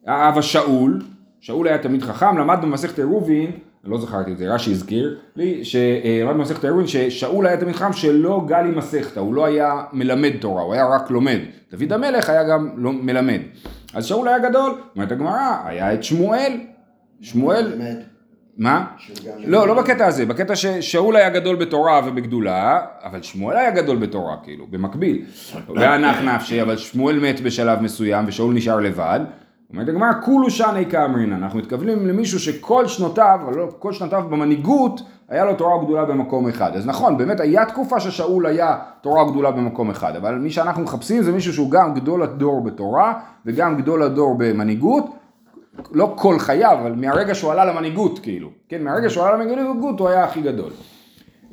אבא 0.08 0.42
שאול, 0.42 1.02
שאול 1.40 1.68
היה 1.68 1.78
תמיד 1.78 2.02
חכם, 2.02 2.38
למד 2.38 2.58
במסכת 2.62 3.00
עירובין 3.00 3.52
לא 3.86 3.98
זכרתי 3.98 4.32
את 4.32 4.38
זה, 4.38 4.54
רש"י 4.54 4.72
הזכיר 4.72 5.18
לי, 5.36 5.66
שלמד 5.66 6.34
במסכת 6.34 6.64
האירוין 6.64 6.88
ששאול 6.88 7.48
היה 7.48 7.58
תמיד 7.58 7.76
חכם 7.76 7.94
שלא 7.94 8.44
גל 8.48 8.66
עם 8.66 8.78
מסכתא, 8.78 9.20
הוא 9.20 9.34
לא 9.34 9.46
היה 9.46 9.84
מלמד 9.94 10.32
תורה, 10.40 10.62
הוא 10.62 10.74
היה 10.74 10.86
רק 10.86 11.12
לומד. 11.12 11.40
דוד 11.72 11.94
המלך 11.94 12.30
היה 12.30 12.44
גם 12.44 12.70
לא 12.76 12.94
מלמד. 12.94 13.40
אז 13.94 14.06
שאול 14.06 14.28
היה 14.28 14.40
גדול, 14.40 14.82
אומרת 14.96 15.12
הגמרא, 15.12 15.58
היה 15.66 15.94
את 15.94 16.04
שמואל, 16.04 16.52
שמואל, 17.22 17.82
מה? 18.58 18.86
לא, 19.38 19.68
לא 19.68 19.82
בקטע 19.82 20.06
הזה, 20.06 20.26
בקטע 20.26 20.56
ששאול 20.56 21.16
היה 21.16 21.30
גדול 21.30 21.56
בתורה 21.56 22.02
ובגדולה, 22.06 22.82
אבל 23.04 23.22
שמואל 23.22 23.58
היה 23.58 23.72
גדול 23.72 23.98
בתורה, 23.98 24.36
כאילו, 24.44 24.68
במקביל. 24.68 25.26
ואנח 25.76 26.18
נפשי, 26.22 26.62
אבל 26.62 26.78
שמואל 26.78 27.20
מת 27.20 27.42
בשלב 27.42 27.82
מסוים 27.82 28.26
ושאול 28.28 28.54
נשאר 28.54 28.80
לבד. 28.80 29.20
אומרת 29.74 29.90
הגמרא, 29.90 30.12
כולו 30.22 30.50
שני 30.50 30.86
כאמרינא, 30.86 31.36
אנחנו 31.36 31.60
מתכוונים 31.60 32.08
למישהו 32.08 32.40
שכל 32.40 32.88
שנותיו, 32.88 33.40
לא 33.56 33.68
כל 33.80 33.94
שנותיו 33.94 34.24
במנהיגות, 34.30 35.02
היה 35.30 35.46
לו 35.46 35.56
תורה 35.56 35.84
גדולה 35.84 36.06
במקום 36.06 36.48
אחד. 36.48 36.76
אז 36.76 36.88
נכון, 36.88 37.18
באמת 37.18 37.40
היה 37.40 37.66
תקופה 37.66 38.00
ששאול 38.00 38.46
היה 38.46 38.78
תורה 39.02 39.32
גדולה 39.32 39.52
במקום 39.52 39.90
אחד, 39.90 40.16
אבל 40.16 40.36
מי 40.36 40.52
שאנחנו 40.52 40.84
מחפשים 40.84 41.24
זה 41.24 41.32
מישהו 41.32 41.54
שהוא 41.54 41.72
גם 41.72 41.94
גדול 41.94 42.24
הדור 42.24 42.64
בתורה, 42.64 43.14
וגם 43.46 43.78
גדול 43.78 44.04
הדור 44.04 44.36
במנהיגות, 44.38 45.06
לא 45.92 46.14
כל 46.18 46.40
חייו, 46.40 46.78
אבל 46.82 46.96
מהרגע 46.96 47.36
שהוא 47.36 47.52
עלה 47.52 47.66
למנהיגות, 47.66 48.20
כאילו, 48.20 48.50
כן, 48.70 48.84
מהרגע 48.84 49.10
שהוא 49.10 49.26
עלה 49.26 49.38
למנהיגות 49.38 50.00
הוא 50.00 50.10
היה 50.10 50.24
הכי 50.24 50.42
גדול. 50.42 50.72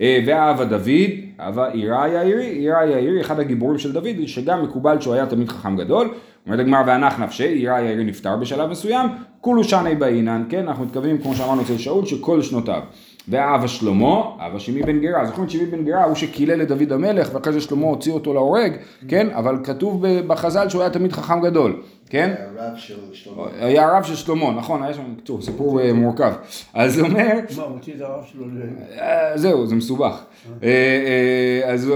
אה, 0.01 0.23
ואהבה 0.27 0.65
דוד, 0.65 1.11
אהבה 1.41 1.69
עירה 1.69 2.09
יאירי, 2.09 2.47
עירה 2.47 2.87
יאירי, 2.87 3.21
אחד 3.21 3.41
הגיבורים 3.41 3.79
של 3.79 3.93
דוד, 3.93 4.27
שגם 4.27 4.63
מקובל 4.63 5.01
שהוא 5.01 5.15
היה 5.15 5.27
תמיד 5.27 5.49
חכם 5.49 5.77
גדול. 5.77 6.11
אומרת 6.47 6.61
הגמר 6.61 6.83
ואנח 6.87 7.21
נפשי, 7.21 7.49
עירה 7.49 7.81
יאירי 7.81 8.05
נפטר 8.05 8.37
בשלב 8.37 8.71
מסוים, 8.71 9.07
כולו 9.41 9.65
שני 9.65 9.95
באינן, 9.95 10.45
כן, 10.49 10.69
אנחנו 10.69 10.85
מתכוונים 10.85 11.19
כמו 11.19 11.35
שאמרנו 11.35 11.63
אצל 11.63 11.79
שאול, 11.79 12.07
שכל 12.07 12.43
שנותיו. 12.43 12.81
ואהבה 13.29 13.69
שלמה, 13.69 14.23
אהבה 14.41 14.59
שמי 14.59 14.83
בן 14.83 15.01
גרה, 15.01 15.27
זוכרים 15.27 15.45
את 15.45 15.51
שמי 15.51 15.67
בן 15.67 15.85
גרה 15.85 16.05
הוא 16.05 16.15
שקילל 16.15 16.63
את 16.63 16.69
דוד 16.69 16.93
המלך 16.93 17.31
ואחרי 17.33 17.53
זה 17.53 17.61
שלמה 17.61 17.87
הוציא 17.87 18.13
אותו 18.13 18.35
להורג, 18.35 18.73
כן, 19.09 19.29
אבל 19.31 19.57
כתוב 19.65 20.07
בחז"ל 20.27 20.69
שהוא 20.69 20.83
היה 20.83 20.91
תמיד 20.91 21.13
חכם 21.13 21.41
גדול, 21.41 21.83
כן? 22.11 22.35
היה 22.39 22.71
רב 22.71 22.77
של 22.77 22.95
שלמה. 23.13 23.43
היה 23.61 23.89
הרב 23.89 24.03
של 24.03 24.15
שלמה, 24.15 24.51
נכון, 24.51 24.83
היה 24.83 24.95
שם, 24.95 25.03
טוב, 25.25 25.43
סיפור 25.43 25.81
אה, 25.81 25.93
מורכב. 25.93 26.33
אז 26.75 26.99
הוא 26.99 27.09
אומר... 27.09 27.27
מה, 27.57 27.63
הוא 27.63 27.75
הוציא 27.75 27.95
את 27.97 28.01
הרב 28.01 28.25
שלו 28.33 28.45
ל... 28.47 28.63
אה, 28.99 29.39
זהו, 29.39 29.67
זה 29.67 29.75
מסובך. 29.75 30.23
אה, 30.63 31.61
אז 31.65 31.93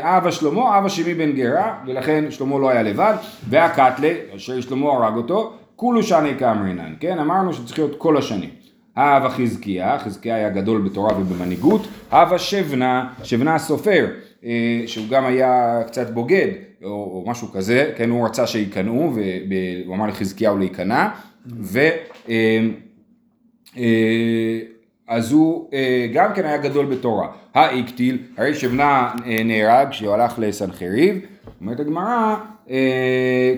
אבא 0.00 0.30
שלמה, 0.30 0.78
אבא 0.78 0.88
שמי 0.88 1.14
בן 1.14 1.32
גרה, 1.32 1.78
ולכן 1.86 2.24
שלמה 2.30 2.58
לא 2.58 2.70
היה 2.70 2.82
לבד, 2.82 3.14
והקטלה, 3.48 4.12
אשר 4.36 4.60
שלמה 4.60 4.86
הרג 4.86 5.16
אותו, 5.16 5.52
כולו 5.76 6.02
שני 6.02 6.38
כאמרינן, 6.38 6.94
כן? 7.00 7.18
אמרנו 7.18 7.52
שצריך 7.52 7.78
להיות 7.78 7.94
כל 7.98 8.16
השנים. 8.16 8.59
הווה 8.96 9.30
חזקיה, 9.30 9.98
חזקיה 9.98 10.34
היה 10.34 10.50
גדול 10.50 10.80
בתורה 10.80 11.20
ובמנהיגות, 11.20 11.88
הווה 12.10 12.38
שבנה, 12.38 13.08
שבנה 13.22 13.54
הסופר, 13.54 14.06
אה, 14.44 14.82
שהוא 14.86 15.06
גם 15.10 15.24
היה 15.24 15.82
קצת 15.86 16.10
בוגד, 16.10 16.48
או, 16.84 16.88
או 16.88 17.24
משהו 17.26 17.52
כזה, 17.52 17.92
כן, 17.96 18.10
הוא 18.10 18.26
רצה 18.26 18.46
שיקנאו, 18.46 19.12
והוא 19.14 19.94
אמר 19.94 20.06
לחזקיהו 20.06 20.58
להיכנע, 20.58 21.08
ו... 21.46 21.78
אה, 22.28 22.60
אה, 23.76 24.58
אז 25.08 25.32
הוא 25.32 25.70
גם 26.14 26.34
כן 26.34 26.44
היה 26.44 26.56
גדול 26.56 26.86
בתורה. 26.86 27.28
האיקטיל, 27.54 28.18
הרי 28.36 28.54
שבנה 28.54 29.12
נהרג 29.44 29.88
כשהוא 29.90 30.14
הלך 30.14 30.34
לסנחריב, 30.38 31.20
אומרת 31.60 31.80
הגמרא, 31.80 32.36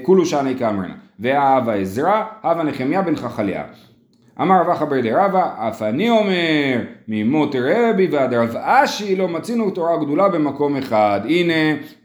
כולו 0.03 0.27
שני 0.27 0.57
כאמרנה. 0.59 0.95
והאהבה 1.19 1.75
עזרא, 1.75 2.25
הווה 2.43 2.63
נחמיה 2.63 3.03
בן 3.03 3.17
חכליה. 3.17 3.65
אמר 4.41 4.61
רבא 4.61 4.75
חבר 4.75 5.01
דרבא, 5.01 5.69
אף 5.69 5.83
אני 5.83 6.11
אומר, 6.11 6.81
ממות 7.09 7.55
רבי 7.55 8.09
ועד 8.13 8.35
רב 8.35 8.57
אשי 8.57 9.17
לא 9.17 9.29
מצינו 9.29 9.71
תורה 9.71 9.97
גדולה 9.97 10.29
במקום 10.29 10.77
אחד. 10.77 11.21
הנה, 11.25 11.53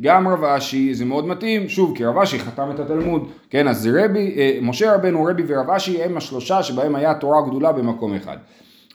גם 0.01 0.27
רב 0.27 0.43
אשי, 0.43 0.93
זה 0.93 1.05
מאוד 1.05 1.27
מתאים, 1.27 1.69
שוב, 1.69 1.97
כי 1.97 2.05
רב 2.05 2.17
אשי 2.17 2.39
חתם 2.39 2.67
את 2.75 2.79
התלמוד, 2.79 3.29
כן, 3.49 3.67
אז 3.67 3.89
רבי, 3.93 4.35
אה, 4.37 4.59
משה 4.61 4.95
רבנו, 4.95 5.23
רבי 5.23 5.43
ורב 5.47 5.69
אשי 5.69 6.03
הם 6.03 6.17
השלושה 6.17 6.63
שבהם 6.63 6.95
היה 6.95 7.13
תורה 7.13 7.41
גדולה 7.47 7.71
במקום 7.71 8.13
אחד. 8.13 8.37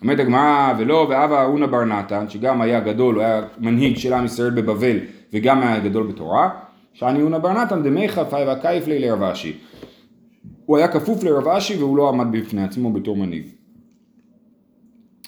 אומרת 0.02 0.20
הגמרא, 0.20 0.72
ולא, 0.78 1.06
ואבא 1.10 1.42
אהונה 1.42 1.66
בר 1.66 1.84
נתן, 1.84 2.28
שגם 2.28 2.60
היה 2.60 2.80
גדול, 2.80 3.14
הוא 3.14 3.22
היה 3.22 3.42
מנהיג 3.58 3.96
של 3.96 4.12
עם 4.12 4.24
ישראל 4.24 4.50
בבבל, 4.50 4.98
וגם 5.32 5.60
היה 5.62 5.78
גדול 5.78 6.06
בתורה, 6.06 6.50
שאני 6.92 7.20
אהונה 7.20 7.38
בר 7.38 7.52
נתן 7.52 7.82
דמי 7.82 8.08
חפאי 8.08 8.44
והקייף 8.44 8.84
לרב 8.86 9.22
אשי. 9.22 9.58
הוא 10.66 10.76
היה 10.76 10.88
כפוף 10.88 11.24
לרב 11.24 11.48
אשי 11.48 11.76
והוא 11.76 11.96
לא 11.96 12.08
עמד 12.08 12.26
בפני 12.32 12.64
עצמו 12.64 12.92
בתור 12.92 13.16
מנהיג. 13.16 13.46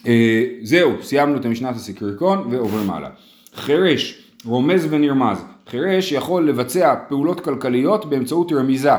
אה, 0.07 0.45
זהו, 0.63 0.93
סיימנו 1.03 1.37
את 1.37 1.45
המשנת 1.45 1.77
הסקריקון 1.77 2.47
ועוברים 2.51 2.91
הלאה. 2.91 3.11
חירש, 3.55 4.33
רומז 4.45 4.87
ונרמז. 4.91 5.45
חירש 5.67 6.13
יכול 6.13 6.49
לבצע 6.49 6.95
פעולות 7.09 7.41
כלכליות 7.41 8.07
באמצעות 8.07 8.53
רמיזה. 8.53 8.91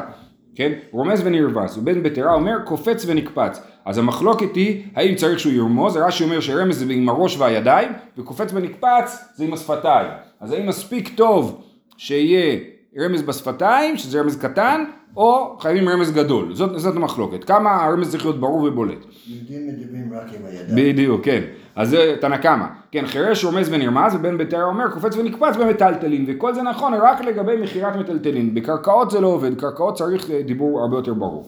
כן? 0.56 0.72
רומז 0.92 1.22
ונרמז, 1.26 1.78
ובן 1.78 2.04
בטרה 2.04 2.34
אומר 2.34 2.60
קופץ 2.66 3.06
ונקפץ. 3.08 3.62
אז 3.86 3.98
המחלוקת 3.98 4.56
היא 4.56 4.84
האם 4.96 5.16
צריך 5.16 5.40
שהוא 5.40 5.54
ירמוז, 5.54 5.98
רש"י 5.98 6.24
אומר 6.24 6.40
שרמז 6.40 6.80
זה 6.80 6.94
עם 6.94 7.10
הראש 7.10 7.38
והידיים, 7.38 7.90
וקופץ 8.18 8.52
ונקפץ 8.54 9.26
זה 9.36 9.44
עם 9.44 9.54
השפתיים. 9.54 10.08
אז 10.40 10.52
האם 10.52 10.68
מספיק 10.68 11.16
טוב 11.16 11.62
שיהיה 11.98 12.60
רמז 13.00 13.22
בשפתיים, 13.22 13.98
שזה 13.98 14.22
רמז 14.22 14.38
קטן, 14.40 14.84
או 15.18 15.58
חייבים 15.60 15.90
רמז 15.90 16.12
גדול, 16.12 16.56
זאת, 16.56 16.80
זאת 16.80 16.96
המחלוקת, 16.96 17.44
כמה 17.44 17.84
הרמז 17.84 18.12
צריך 18.12 18.26
להיות 18.26 18.40
ברור 18.40 18.64
ובולט. 18.64 19.06
יהודים 19.28 19.68
מדברים 19.68 20.14
רק 20.14 20.34
עם 20.34 20.46
הידיים. 20.46 20.94
בדיוק, 20.94 21.26
כן, 21.26 21.42
אז 21.76 21.90
זה 21.90 22.16
תנא 22.22 22.38
קמא, 22.38 22.66
כן, 22.92 23.06
חירש 23.08 23.46
רומז 23.46 23.74
ונרמז, 23.74 24.16
ובן 24.16 24.38
ביתר 24.38 24.64
אומר 24.64 24.92
קופץ 24.92 25.18
ונקפץ 25.18 25.56
במטלטלין, 25.60 26.26
וכל 26.28 26.54
זה 26.54 26.62
נכון 26.62 26.94
רק 26.94 27.22
לגבי 27.22 27.58
מכירת 27.62 27.96
מטלטלין, 27.96 28.56
בקרקעות 28.56 29.12
זה 29.12 29.22
לא 29.22 29.28
עובד, 29.28 29.60
קרקעות 29.60 29.96
צריך 29.96 30.30
דיבור 30.46 30.82
הרבה 30.82 30.98
יותר 30.98 31.14
ברור. 31.14 31.48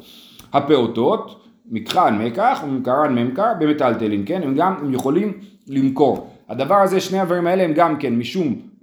הפעוטות, 0.54 1.44
מקחן 1.72 2.18
מקח 2.22 2.62
וממכרן 2.64 3.16
ממכר 3.16 3.54
במטלטלין, 3.60 4.24
כן, 4.26 4.44
הם 4.44 4.56
גם 4.56 4.76
הם 4.82 4.94
יכולים 4.94 5.34
למכור. 5.68 6.30
הדבר 6.50 6.76
הזה, 6.76 7.00
שני 7.00 7.20
הדברים 7.20 7.48
האלה 7.48 7.64
הם 7.64 7.74
גם 7.74 7.98
כן 7.98 8.16
משום 8.16 8.48
אה, 8.48 8.54
אה, 8.54 8.77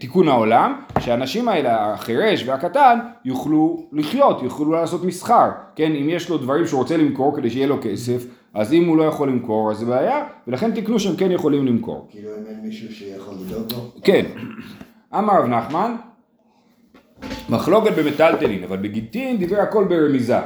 תיקון 0.00 0.28
העולם, 0.28 0.80
שהאנשים 0.98 1.48
האלה, 1.48 1.92
החירש 1.92 2.44
והקטן, 2.46 2.98
יוכלו 3.24 3.86
לחיות, 3.92 4.42
יוכלו 4.42 4.72
לעשות 4.72 5.04
מסחר, 5.04 5.50
כן, 5.76 5.92
אם 5.92 6.08
יש 6.08 6.28
לו 6.28 6.38
דברים 6.38 6.66
שהוא 6.66 6.80
רוצה 6.80 6.96
למכור 6.96 7.36
כדי 7.36 7.50
שיהיה 7.50 7.66
לו 7.66 7.76
כסף, 7.82 8.26
אז 8.54 8.72
אם 8.72 8.88
הוא 8.88 8.96
לא 8.96 9.02
יכול 9.02 9.28
למכור, 9.28 9.70
אז 9.70 9.78
זה 9.78 9.86
בעיה, 9.86 10.24
ולכן 10.48 10.70
תיקנו 10.70 10.98
שהם 10.98 11.16
כן 11.16 11.30
יכולים 11.30 11.66
למכור. 11.66 12.06
כאילו 12.10 12.28
אם 12.28 12.46
אין 12.46 12.60
מישהו 12.62 12.94
שיכול 12.94 13.34
לדאוג 13.46 13.72
לו? 13.72 13.78
כן. 14.02 14.24
אמר 15.18 15.38
רב 15.38 15.46
נחמן, 15.46 15.96
מחלוקת 17.48 17.92
במטלטלין, 17.98 18.64
אבל 18.64 18.76
בגיטין 18.76 19.38
דיבר 19.38 19.60
הכל 19.60 19.84
ברמיזה. 19.84 20.38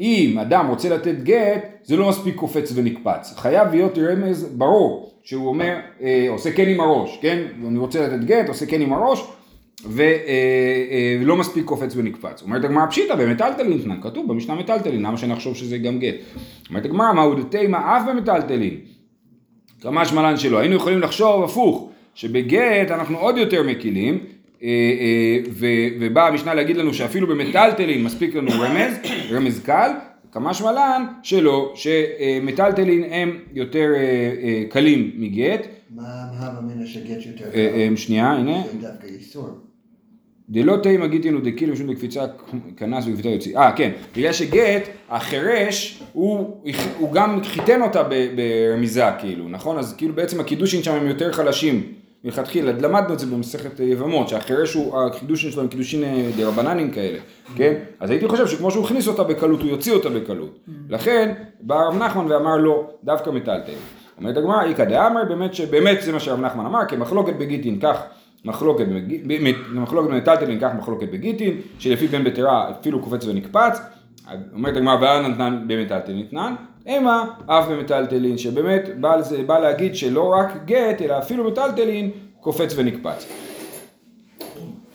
אם 0.00 0.38
אדם 0.38 0.66
רוצה 0.68 0.88
לתת 0.88 1.14
גט, 1.22 1.64
זה 1.82 1.96
לא 1.96 2.08
מספיק 2.08 2.34
קופץ 2.34 2.72
ונקפץ. 2.74 3.34
חייב 3.36 3.68
להיות 3.70 3.98
רמז 3.98 4.44
ברור. 4.44 5.12
שהוא 5.24 5.48
אומר, 5.48 5.76
אה, 6.02 6.26
עושה 6.28 6.52
כן 6.52 6.68
עם 6.68 6.80
הראש, 6.80 7.18
כן? 7.22 7.42
אני 7.66 7.78
רוצה 7.78 8.08
לתת 8.08 8.24
גט, 8.24 8.48
עושה 8.48 8.66
כן 8.66 8.80
עם 8.80 8.92
הראש, 8.92 9.24
ולא 9.84 10.04
אה, 10.04 11.32
אה, 11.32 11.36
מספיק 11.36 11.64
קופץ 11.64 11.96
ונקפץ. 11.96 12.42
אומרת 12.42 12.64
הגמרא 12.64 12.86
פשיטא 12.86 13.14
במטלטלין 13.14 13.78
תנן, 13.78 14.00
כתוב 14.02 14.28
במשנה 14.28 14.54
מטלטלין, 14.54 15.02
למה 15.02 15.16
שאני 15.16 15.32
אחשוב 15.32 15.56
שזה 15.56 15.78
גם 15.78 15.98
גט? 15.98 16.14
אומרת 16.68 16.84
הגמרא, 16.84 17.12
מהו 17.12 17.34
דתימה 17.34 17.96
אף 17.96 18.02
במטלטלין? 18.08 18.76
כמה 19.80 20.04
שמלן 20.04 20.36
שלו, 20.36 20.58
היינו 20.58 20.74
יכולים 20.74 21.00
לחשוב 21.00 21.44
הפוך, 21.44 21.90
שבגט 22.14 22.90
אנחנו 22.90 23.18
עוד 23.18 23.36
יותר 23.36 23.62
מקילים, 23.62 24.18
ובאה 25.98 26.26
המשנה 26.26 26.54
להגיד 26.54 26.76
לנו 26.76 26.94
שאפילו 26.94 27.26
במטלטלין 27.26 28.04
מספיק 28.04 28.34
לנו 28.34 28.50
רמז, 28.50 28.94
רמז 29.32 29.60
קל, 29.60 29.90
כמה 30.32 30.54
שמלן 30.54 31.04
שלא, 31.22 31.74
שמטלטלין 31.74 33.04
הם 33.10 33.38
יותר 33.52 33.92
אה, 33.94 34.00
אה, 34.42 34.62
קלים 34.68 35.10
מגט. 35.16 35.66
מה 35.90 36.04
המאמין 36.36 36.86
שגט 36.86 37.26
יותר 37.26 37.50
קל? 37.50 37.58
אה, 37.58 37.88
שנייה, 37.96 38.30
הנה. 38.30 38.62
דווקא 38.80 39.06
איסור. 39.06 39.48
דלא 40.48 40.76
תימא 40.82 41.06
גיטין 41.06 41.36
ודקיל 41.36 41.70
משום 41.70 41.92
דקפיצה 41.92 42.24
כנס 42.76 43.04
וקפיצה 43.06 43.28
יוציא. 43.28 43.58
אה, 43.58 43.72
כן. 43.76 43.90
בגלל 44.16 44.32
שגט, 44.32 44.88
החירש, 45.08 46.02
הוא, 46.12 46.62
הוא 46.98 47.12
גם 47.12 47.44
חיתן 47.44 47.82
אותה 47.82 48.02
ברמיזה, 48.36 49.04
כאילו, 49.18 49.48
נכון? 49.48 49.78
אז 49.78 49.94
כאילו 49.96 50.14
בעצם 50.14 50.40
הקידושין 50.40 50.82
שם 50.82 50.94
הם 50.94 51.06
יותר 51.06 51.32
חלשים. 51.32 52.01
מלכתחילה, 52.24 52.72
למדנו 52.72 53.14
את 53.14 53.18
זה 53.18 53.26
במסכת 53.26 53.80
יבמות, 53.80 54.28
שהחירש 54.28 54.74
הוא, 54.74 55.00
הקידושין 55.00 55.50
שלו 55.50 55.62
הם 55.62 55.68
קידושין 55.68 56.04
אה, 56.04 56.30
דה 56.36 56.48
רבננים 56.48 56.90
כאלה, 56.90 57.18
כן? 57.56 57.74
אז 58.00 58.10
הייתי 58.10 58.28
חושב 58.28 58.46
שכמו 58.46 58.70
שהוא 58.70 58.84
הכניס 58.84 59.08
אותה 59.08 59.24
בקלות, 59.24 59.60
הוא 59.60 59.70
יוציא 59.70 59.92
אותה 59.92 60.08
בקלות. 60.08 60.58
לכן, 60.88 61.34
בא 61.60 61.74
הרב 61.74 61.94
נחמן 61.94 62.26
ואמר 62.32 62.56
לא, 62.56 62.90
דווקא 63.04 63.30
מטלטל. 63.30 63.72
אומרת 64.18 64.36
הגמרא, 64.36 64.62
איכא 64.64 64.84
דאמר, 64.84 65.24
באמת 65.24 65.54
שבאמת 65.54 66.02
זה 66.02 66.12
מה 66.12 66.20
שהרב 66.20 66.40
נחמן 66.40 66.66
אמר, 66.66 66.84
כי 66.88 66.96
מחלוקת 66.96 67.32
בגיטין 67.38 67.80
כך 67.80 68.02
מחלוקת, 68.44 68.84
מחלוקת 69.72 70.10
במטלטלין 70.10 70.58
כך 70.60 70.70
מחלוקת 70.78 71.08
בגיטין, 71.12 71.60
שלפי 71.78 72.06
בן 72.06 72.24
בטרה 72.24 72.70
אפילו 72.70 73.02
קופץ 73.02 73.24
ונקפץ, 73.24 73.80
אומרת 74.52 74.76
הגמרא, 74.76 74.94
ואנה 75.00 75.28
נתנן 75.28 75.64
במטלטלין 75.66 76.18
נתנן, 76.18 76.54
המה 76.86 77.24
אף 77.46 77.68
במטלטלין, 77.68 78.38
שבאמת 78.38 79.00
בא, 79.00 79.16
לזה, 79.16 79.42
בא 79.42 79.58
להגיד 79.58 79.94
שלא 79.94 80.34
רק 80.38 80.64
גט, 80.64 81.02
אלא 81.02 81.18
אפילו 81.18 81.50
מטלטלין 81.50 82.10
קופץ 82.40 82.74
ונקפץ. 82.76 83.26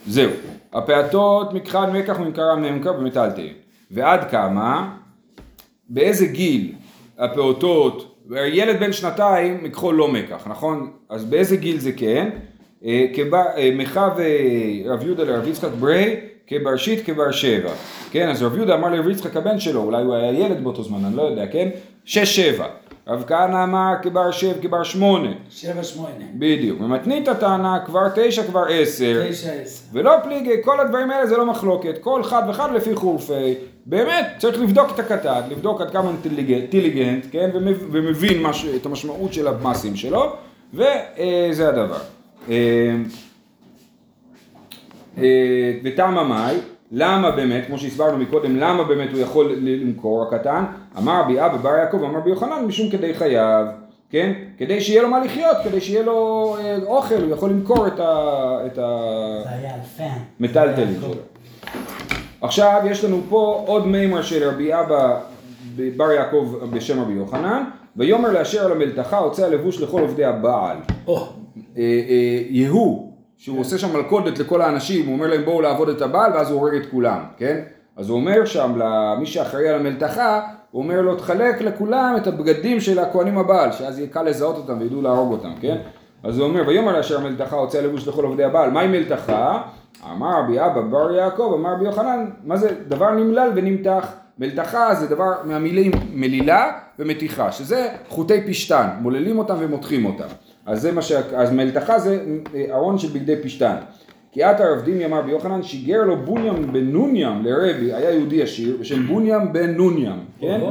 זהו, 0.08 0.32
הפעטות 0.74 1.54
מכחד 1.54 1.94
מקח 1.94 2.20
ומקרם 2.20 2.62
ממכר 2.62 2.94
במטלטלין. 2.94 3.54
ועד 3.92 4.32
כמה, 4.32 4.98
באיזה 5.90 6.26
גיל 6.26 6.74
הפעוטות, 7.18 8.18
ילד 8.32 8.80
בן 8.80 8.94
שנתיים 8.94 9.64
מכחול 9.64 9.96
לא 9.96 10.08
מקח, 10.08 10.48
נכון? 10.48 10.92
אז 11.10 11.26
באיזה 11.26 11.56
גיל 11.56 11.80
זה 11.80 11.92
כן? 11.92 12.30
אה, 12.86 13.06
אה, 13.58 13.72
מחה 13.76 14.10
ורב 14.18 15.04
יהודה 15.04 15.24
לרב 15.24 15.48
יצחק 15.48 15.70
ברי 15.80 16.16
כבר 16.48 16.78
שיט 16.78 17.06
כבר 17.06 17.32
שבע, 17.32 17.72
כן, 18.12 18.30
אז 18.30 18.44
רב 18.44 18.56
יהודה 18.56 18.76
אמר 18.76 18.90
לרב 18.90 19.10
יצחק 19.10 19.36
הבן 19.36 19.60
שלו, 19.60 19.84
אולי 19.84 20.04
הוא 20.04 20.16
היה 20.16 20.32
ילד 20.32 20.64
באותו 20.64 20.84
זמן, 20.84 21.06
אני 21.06 21.16
לא 21.16 21.22
יודע, 21.22 21.48
כן, 21.48 21.70
שש 22.06 22.36
שבע, 22.36 22.66
רב 23.08 23.24
כהנא 23.28 23.64
אמר 23.64 23.94
כבר 24.02 24.32
שבע, 24.32 24.62
כבר 24.62 24.84
שמונה, 24.84 25.30
שבע 25.50 25.84
שמונה, 25.84 26.26
בדיוק, 26.34 26.82
ומתנית 26.82 27.28
הטענה 27.28 27.80
כבר 27.86 28.08
תשע, 28.16 28.44
כבר 28.44 28.64
עשר, 28.70 29.24
תשע 29.30 29.52
עשר, 29.52 29.84
ולא 29.94 30.12
פליגי, 30.24 30.52
כל 30.64 30.80
הדברים 30.80 31.12
האלה 31.12 31.28
זה 31.28 31.38
לא 31.38 31.46
מחלוקת, 31.46 31.98
כל 32.02 32.24
חד 32.24 32.44
וחד 32.50 32.72
לפי 32.76 32.96
חורפי, 32.96 33.54
באמת, 33.86 34.28
צריך 34.38 34.62
לבדוק 34.62 34.88
את 34.94 35.00
הקטן, 35.00 35.42
לבדוק 35.50 35.82
עד 35.82 35.92
כמה 35.92 36.10
אינטליגנט, 36.10 37.26
כן, 37.32 37.50
ומבין 37.92 38.44
מש, 38.44 38.66
את 38.66 38.86
המשמעות 38.86 39.34
של 39.34 39.48
המעשים 39.48 39.96
שלו, 39.96 40.34
וזה 40.74 41.70
הדבר. 41.70 42.00
אה, 45.18 45.24
אה, 45.24 45.72
ותמה 45.84 46.24
מאי, 46.24 46.58
למה 46.92 47.32
באמת, 47.32 47.66
כמו 47.68 47.78
שהסברנו 47.78 48.18
מקודם, 48.18 48.56
למה 48.56 48.84
באמת 48.84 49.12
הוא 49.12 49.20
יכול 49.20 49.56
למכור 49.62 50.24
הקטן? 50.24 50.64
אמר 50.98 51.22
רבי 51.22 51.46
אבא 51.46 51.58
בר 51.58 51.76
יעקב, 51.76 52.04
אמר 52.04 52.20
רבי 52.20 52.30
יוחנן, 52.30 52.66
משום 52.68 52.90
כדי 52.90 53.14
חייו, 53.14 53.66
כן? 54.10 54.34
כדי 54.58 54.82
שיהיה 54.82 55.02
לו 55.02 55.10
מה 55.10 55.26
לחיות, 55.26 55.58
כדי 55.64 55.82
שיהיה 55.82 56.04
לו 56.04 56.56
אה, 56.60 56.78
אוכל, 56.86 57.16
הוא 57.16 57.32
יכול 57.32 57.50
למכור 57.50 57.88
את 57.88 58.80
המטלטלים 60.40 60.96
שלו. 61.02 61.14
עכשיו 62.42 62.82
יש 62.86 63.04
לנו 63.04 63.22
פה 63.30 63.64
עוד 63.68 63.88
מימר 63.88 64.22
של 64.22 64.50
רבי 64.50 64.74
אבא 64.74 65.20
בר 65.98 66.12
יעקב 66.12 66.56
בשם 66.74 67.02
רבי 67.02 67.14
יוחנן, 67.14 67.64
ויאמר 67.96 68.32
לאשר 68.32 68.66
על 68.66 68.72
המלתחה 68.72 69.18
הוצא 69.18 69.46
הלבוש 69.46 69.82
לכל 69.82 70.02
עובדי 70.02 70.26
הבעל. 70.26 70.78
אה, 71.78 71.84
יהוא 72.50 73.07
שהוא 73.38 73.60
עושה 73.60 73.78
שם 73.78 73.98
מלכודת 73.98 74.40
לכל 74.40 74.62
האנשים, 74.62 75.06
הוא 75.06 75.14
אומר 75.14 75.28
להם 75.28 75.46
בואו 75.46 75.62
לעבוד 75.62 75.90
את 75.90 76.02
הבעל 76.02 76.34
ואז 76.34 76.52
הוא 76.52 76.60
הורג 76.60 76.76
את 76.76 76.86
כולם, 76.92 77.20
כן? 77.38 77.62
אז 77.98 78.10
הוא 78.10 78.20
אומר 78.20 78.46
שם 78.46 78.74
למי 78.78 79.26
שאחראי 79.26 79.70
על 79.70 79.76
המלתחה, 79.76 80.42
הוא 80.72 80.84
אומר 80.84 81.02
לו 81.02 81.16
תחלק 81.16 81.62
לכולם 81.62 82.14
את 82.18 82.28
הבגדים 82.28 82.80
של 82.80 83.00
הכהנים 83.00 83.38
הבעל, 83.38 83.72
שאז 83.72 84.00
יהיה 84.00 84.10
קל 84.10 84.24
לזהות 84.24 84.56
אותם 84.56 84.78
וידעו 84.80 85.02
להרוג 85.02 85.32
אותם, 85.32 85.52
כן? 85.62 85.78
אז 86.24 86.40
הוא 86.40 86.48
אומר, 86.48 86.64
ויאמר 86.68 87.00
אשר 87.00 87.18
המלתחה 87.18 87.56
הוצאה 87.56 87.82
לבוש 87.82 88.08
לכל 88.08 88.24
עובדי 88.24 88.44
הבעל, 88.44 88.72
מהי 88.72 88.88
מלתחה? 88.88 89.62
אמר 90.12 90.40
רבי 90.40 90.60
אבא 90.60 90.82
בר 90.82 91.12
יעקב, 91.12 91.52
אמר 91.56 91.74
רבי 91.74 91.86
יוחנן, 91.86 92.26
מה 92.44 92.58
זה 92.58 92.70
דבר 92.88 93.12
נמלל 93.12 93.52
ונמתח? 93.56 94.14
מלתחה 94.40 94.96
זה 94.96 95.08
דבר 95.08 95.32
מהמילים 95.44 95.92
מלילה 96.14 96.72
ומתיחה, 97.00 97.52
שזה 97.52 97.90
חוטי 98.10 98.48
פשתן, 98.48 98.88
מוללים 99.02 99.40
אותם 99.40 99.56
ומותחים 99.60 100.06
אותם. 100.06 100.28
אז 100.68 100.82
זה 100.82 100.92
מה 100.92 101.02
ש... 101.02 101.12
אז 101.12 101.52
מלתחה 101.52 102.00
זה 102.00 102.26
ארון 102.72 102.98
של 102.98 103.08
בגדי 103.08 103.36
פשתן. 103.44 103.76
כי 104.32 104.44
עתה 104.44 104.64
רב 104.64 104.80
דימי 104.82 105.06
אמר 105.06 105.22
ביוחנן 105.22 105.64
שיגר 105.64 106.04
לו 106.04 106.18
בוניאם 106.18 106.74
בן 106.74 106.92
נוניאם 106.92 107.46
לרבי, 107.46 107.94
היה 107.94 108.12
יהודי 108.12 108.44
עשיר 108.44 108.78
בשם 108.80 109.08
בוניאם 109.08 109.54
בן 109.54 109.76
נוניאם, 109.76 110.18
כן? 110.40 110.62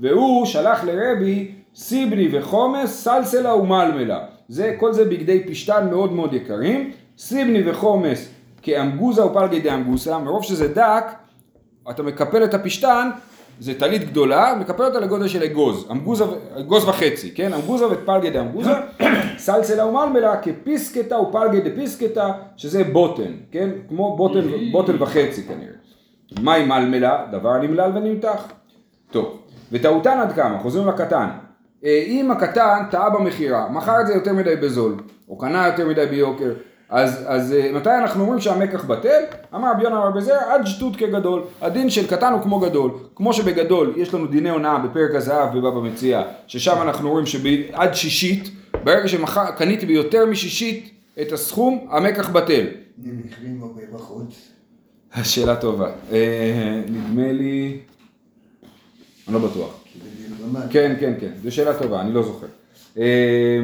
והוא 0.00 0.46
שלח 0.46 0.84
לרבי 0.84 1.50
סיבני 1.74 2.28
וחומס, 2.32 3.04
סלסלה 3.04 3.54
ומלמלה. 3.54 4.18
זה, 4.48 4.76
כל 4.80 4.92
זה 4.92 5.04
בגדי 5.04 5.44
פשתן 5.48 5.88
מאוד 5.90 6.12
מאוד 6.12 6.34
יקרים. 6.34 6.90
סיבני 7.18 7.70
וחומס 7.70 8.28
כאמגוזה 8.62 9.26
ופלגי 9.26 9.60
דאמגוסה, 9.60 10.18
מרוב 10.18 10.42
שזה 10.42 10.68
דק, 10.68 11.04
אתה 11.90 12.02
מקפל 12.02 12.44
את 12.44 12.54
הפשתן, 12.54 13.10
זה 13.60 13.78
טלית 13.78 14.10
גדולה, 14.10 14.54
מקפל 14.60 14.84
אותה 14.84 15.00
לגודל 15.00 15.28
של 15.28 15.42
אגוז, 15.42 15.88
אמגוזה, 15.90 16.24
אגוז 16.60 16.88
וחצי, 16.88 17.30
כן? 17.34 17.52
אמגוזה 17.52 17.86
ופלגי 17.90 18.30
דאמגוזה, 18.30 18.70
סלסלה 19.42 19.86
ומלמלה 19.86 20.36
כפיסקטה 20.36 21.18
ופלגי 21.18 21.60
דפיסקטה, 21.60 22.32
שזה 22.56 22.84
בוטן, 22.84 23.32
כן? 23.50 23.70
כמו 23.88 24.16
בוטן, 24.16 24.40
בוטן 24.72 25.02
וחצי 25.02 25.42
כנראה. 25.42 25.72
מהי 26.42 26.66
מלמלה? 26.66 27.26
דבר 27.32 27.58
נמלל 27.58 27.90
ונמתח. 27.94 28.48
טוב, 29.10 29.38
וטעותן 29.72 30.18
עד 30.18 30.32
כמה? 30.32 30.58
חוזרים 30.58 30.88
לקטן. 30.88 31.28
אה, 31.84 32.04
אם 32.06 32.30
הקטן 32.30 32.82
טעה 32.90 33.10
במכירה, 33.10 33.68
מכר 33.68 34.00
את 34.00 34.06
זה 34.06 34.14
יותר 34.14 34.32
מדי 34.32 34.56
בזול, 34.56 34.94
או 35.28 35.38
קנה 35.38 35.66
יותר 35.66 35.88
מדי 35.88 36.06
ביוקר, 36.06 36.52
אז, 36.90 37.24
אז 37.26 37.52
אה, 37.52 37.72
מתי 37.72 37.90
אנחנו 37.90 38.22
אומרים 38.22 38.40
שהמקח 38.40 38.84
בטל? 38.84 39.22
אמר 39.54 39.70
רבי 39.72 39.82
יונה 39.82 39.96
אמר 39.96 40.10
בזר 40.10 40.38
עד 40.48 40.66
שטות 40.66 40.96
כגדול. 40.96 41.42
הדין 41.62 41.90
של 41.90 42.06
קטן 42.06 42.32
הוא 42.32 42.42
כמו 42.42 42.60
גדול. 42.60 42.90
כמו 43.16 43.32
שבגדול 43.32 43.92
יש 43.96 44.14
לנו 44.14 44.26
דיני 44.26 44.50
הונאה 44.50 44.78
בפרק 44.78 45.14
הזהב 45.14 45.58
בבבא 45.58 45.80
מציאה, 45.80 46.22
ששם 46.46 46.76
אנחנו 46.82 47.10
רואים 47.10 47.26
שעד 47.26 47.94
שישית, 47.94 48.61
ברגע 48.84 49.08
שקניתי 49.08 49.86
ביותר 49.86 50.26
משישית 50.26 50.90
את 51.22 51.32
הסכום, 51.32 51.86
המקח 51.90 52.28
בטל. 52.28 52.66
נמכרים 52.98 53.62
הרבה 53.62 53.82
בחוץ. 53.92 54.48
שאלה 55.22 55.56
טובה. 55.56 55.90
אה, 56.12 56.80
נדמה 56.88 57.32
לי... 57.32 57.78
אני 59.28 59.34
לא 59.34 59.48
בטוח. 59.48 59.84
כן, 60.70 60.96
כן, 61.00 61.14
כן, 61.20 61.30
זו 61.42 61.54
שאלה 61.54 61.78
טובה, 61.78 62.00
אני 62.00 62.12
לא 62.12 62.22
זוכר. 62.22 62.46
אה, 62.98 63.60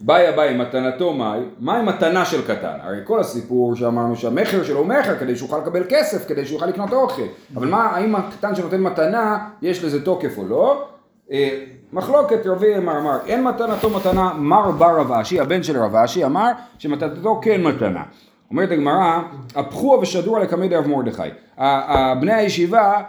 באי 0.00 0.28
אביי 0.28 0.56
מתנתו 0.56 1.12
מאי, 1.12 1.40
מהי 1.58 1.82
מתנה 1.82 2.24
של 2.24 2.42
קטן? 2.42 2.76
הרי 2.80 2.98
כל 3.04 3.20
הסיפור 3.20 3.76
שאמרנו 3.76 4.16
שהמכר 4.16 4.64
שלו 4.64 4.78
הוא 4.78 4.86
מכר 4.86 5.18
כדי 5.18 5.36
שיוכל 5.36 5.58
לקבל 5.58 5.82
כסף, 5.88 6.28
כדי 6.28 6.46
שיוכל 6.46 6.66
לקנות 6.66 6.92
אוכל. 6.92 7.22
אבל 7.56 7.66
מה, 7.68 7.84
האם 7.84 8.16
הקטן 8.16 8.54
שנותן 8.54 8.80
מתנה, 8.80 9.48
יש 9.62 9.84
לזה 9.84 10.04
תוקף 10.04 10.38
או 10.38 10.48
לא? 10.48 10.88
אה, 11.32 11.64
מחלוקת 11.92 12.46
רבי 12.46 12.76
אמר 12.76 13.18
אין 13.26 13.44
מתנתו 13.44 13.90
מתנה, 13.90 14.32
מר 14.38 14.70
בר 14.70 15.00
רב 15.00 15.12
אשי, 15.12 15.40
הבן 15.40 15.62
של 15.62 15.78
רב 15.78 15.96
אשי, 15.96 16.24
אמר 16.24 16.50
שמתנתו 16.78 17.40
כן 17.42 17.62
מתנה. 17.62 18.02
אומרת 18.50 18.70
הגמרא, 18.70 19.20
הפכו 19.54 19.98
ושדרו 20.02 20.38
לקמי 20.38 20.68
דרב 20.68 20.86
מרדכי. 20.86 21.22
בני 22.20 22.32
הישיבה 22.32 23.02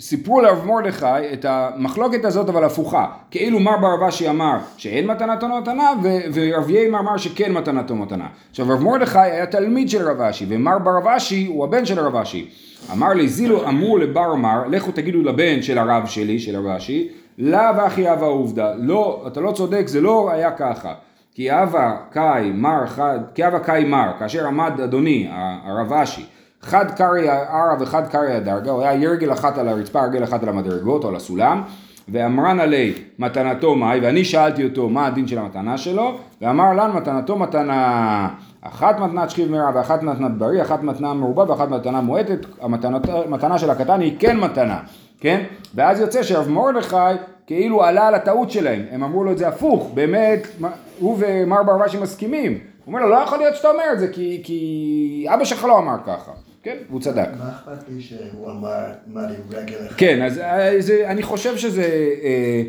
סיפרו 0.00 0.40
לרב 0.40 0.66
מרדכי 0.66 1.32
את 1.32 1.44
המחלוקת 1.44 2.24
הזאת 2.24 2.48
אבל 2.48 2.64
הפוכה, 2.64 3.06
כאילו 3.30 3.60
מר 3.60 3.76
בר 3.76 3.94
אבשי 3.94 4.28
אמר 4.28 4.56
שאין 4.76 5.06
מתנתו 5.06 5.48
מתנה 5.48 5.92
ורב 6.34 6.70
יימר 6.70 6.98
אמר 6.98 7.16
שכן 7.16 7.52
מתנתו 7.52 7.94
מתנה. 7.94 8.26
עכשיו 8.50 8.66
רב 8.68 8.82
מרדכי 8.82 9.18
היה 9.18 9.46
תלמיד 9.46 9.90
של 9.90 10.08
רב 10.08 10.20
אשי 10.20 10.46
ומר 10.48 10.78
בר 10.78 10.98
אבשי 10.98 11.46
הוא 11.46 11.64
הבן 11.64 11.84
של 11.84 12.00
רב 12.00 12.16
אשי. 12.16 12.50
אמר 12.92 13.08
לי 13.08 13.28
זילו 13.28 13.68
אמרו 13.68 13.98
לבר 13.98 14.34
מר 14.34 14.62
לכו 14.70 14.92
תגידו 14.92 15.22
לבן 15.22 15.62
של 15.62 15.78
הרב 15.78 16.06
שלי 16.06 16.38
של 16.38 16.56
רב 16.56 16.66
אשי 16.66 17.08
לאו 17.38 17.86
אחי 17.86 18.12
אבא 18.12 18.26
עובדה. 18.26 18.72
לא 18.76 19.24
אתה 19.26 19.40
לא 19.40 19.52
צודק 19.52 19.84
זה 19.86 20.00
לא 20.00 20.30
היה 20.30 20.50
ככה. 20.50 20.94
כי 21.34 21.52
אבא 21.52 21.96
קאי 22.10 22.52
מר 22.54 22.86
חד 22.86 23.18
כי 23.34 23.46
אבא 23.46 23.58
קאי 23.58 23.84
מר 23.84 24.12
כאשר 24.18 24.46
עמד 24.46 24.80
אדוני 24.80 25.28
הרב 25.64 25.92
אשי 25.92 26.26
חד 26.62 26.90
קרעי 26.90 27.28
ערה 27.28 27.76
וחד 27.80 28.08
קרעי 28.08 28.34
הדרגה, 28.34 28.70
הוא 28.70 28.82
היה 28.82 29.02
ירגל 29.02 29.32
אחת 29.32 29.58
על 29.58 29.68
הרצפה, 29.68 30.04
רגל 30.04 30.24
אחת 30.24 30.42
על 30.42 30.48
המדרגות 30.48 31.04
או 31.04 31.08
על 31.08 31.16
הסולם, 31.16 31.62
ואמרן 32.08 32.60
עלי 32.60 32.92
מתנתו 33.18 33.74
מאי, 33.74 34.00
ואני 34.00 34.24
שאלתי 34.24 34.64
אותו 34.64 34.88
מה 34.88 35.06
הדין 35.06 35.26
של 35.26 35.38
המתנה 35.38 35.78
שלו, 35.78 36.18
ואמר 36.42 36.72
לנו 36.72 36.94
מתנתו 36.94 37.38
מתנה 37.38 38.28
אחת 38.60 39.00
מתנת 39.00 39.30
שכיב 39.30 39.50
מרע 39.50 39.70
ואחת 39.74 40.02
מתנת 40.02 40.30
בריא, 40.38 40.62
אחת 40.62 40.82
מתנה 40.82 41.14
מרובה 41.14 41.50
ואחת 41.50 41.68
מתנה 41.68 42.00
מועטת, 42.00 42.46
המתנה 43.26 43.58
של 43.58 43.70
הקטן 43.70 44.00
היא 44.00 44.16
כן 44.18 44.40
מתנה, 44.40 44.78
כן? 45.20 45.44
ואז 45.74 46.00
יוצא 46.00 46.22
שרב 46.22 46.48
מרדכי 46.48 46.96
כאילו 47.46 47.84
עלה 47.84 48.08
על 48.08 48.14
הטעות 48.14 48.50
שלהם, 48.50 48.84
הם 48.90 49.02
אמרו 49.02 49.24
לו 49.24 49.32
את 49.32 49.38
זה 49.38 49.48
הפוך, 49.48 49.90
באמת 49.94 50.46
הוא 50.98 51.16
ומר 51.18 51.62
ברבשי 51.62 51.98
מסכימים, 51.98 52.52
הוא 52.52 52.58
אומר 52.86 53.00
לו 53.00 53.08
לא 53.08 53.16
יכול 53.16 53.38
להיות 53.38 53.56
שאתה 53.56 53.70
אומר 53.70 53.84
את 53.92 54.00
זה 54.00 54.08
כי, 54.08 54.40
כי 54.44 55.26
אבא 55.34 55.44
שלך 55.44 55.64
לא 55.64 55.78
אמר 55.78 55.96
ככה 56.06 56.32
כן, 56.62 56.76
והוא 56.88 57.00
צדק. 57.00 57.28
מה 57.38 57.50
אכפת 57.50 57.88
לי 57.88 58.00
שהוא 58.00 58.50
אמר 58.50 58.84
מה 59.06 59.20
עם 59.20 59.28
רגל 59.50 59.76
אחת? 59.86 59.96
כן, 59.96 60.22
אז 60.22 60.40
זה, 60.78 61.04
אני 61.06 61.22
חושב 61.22 61.56
שזה 61.56 61.82
אה, 62.22 62.62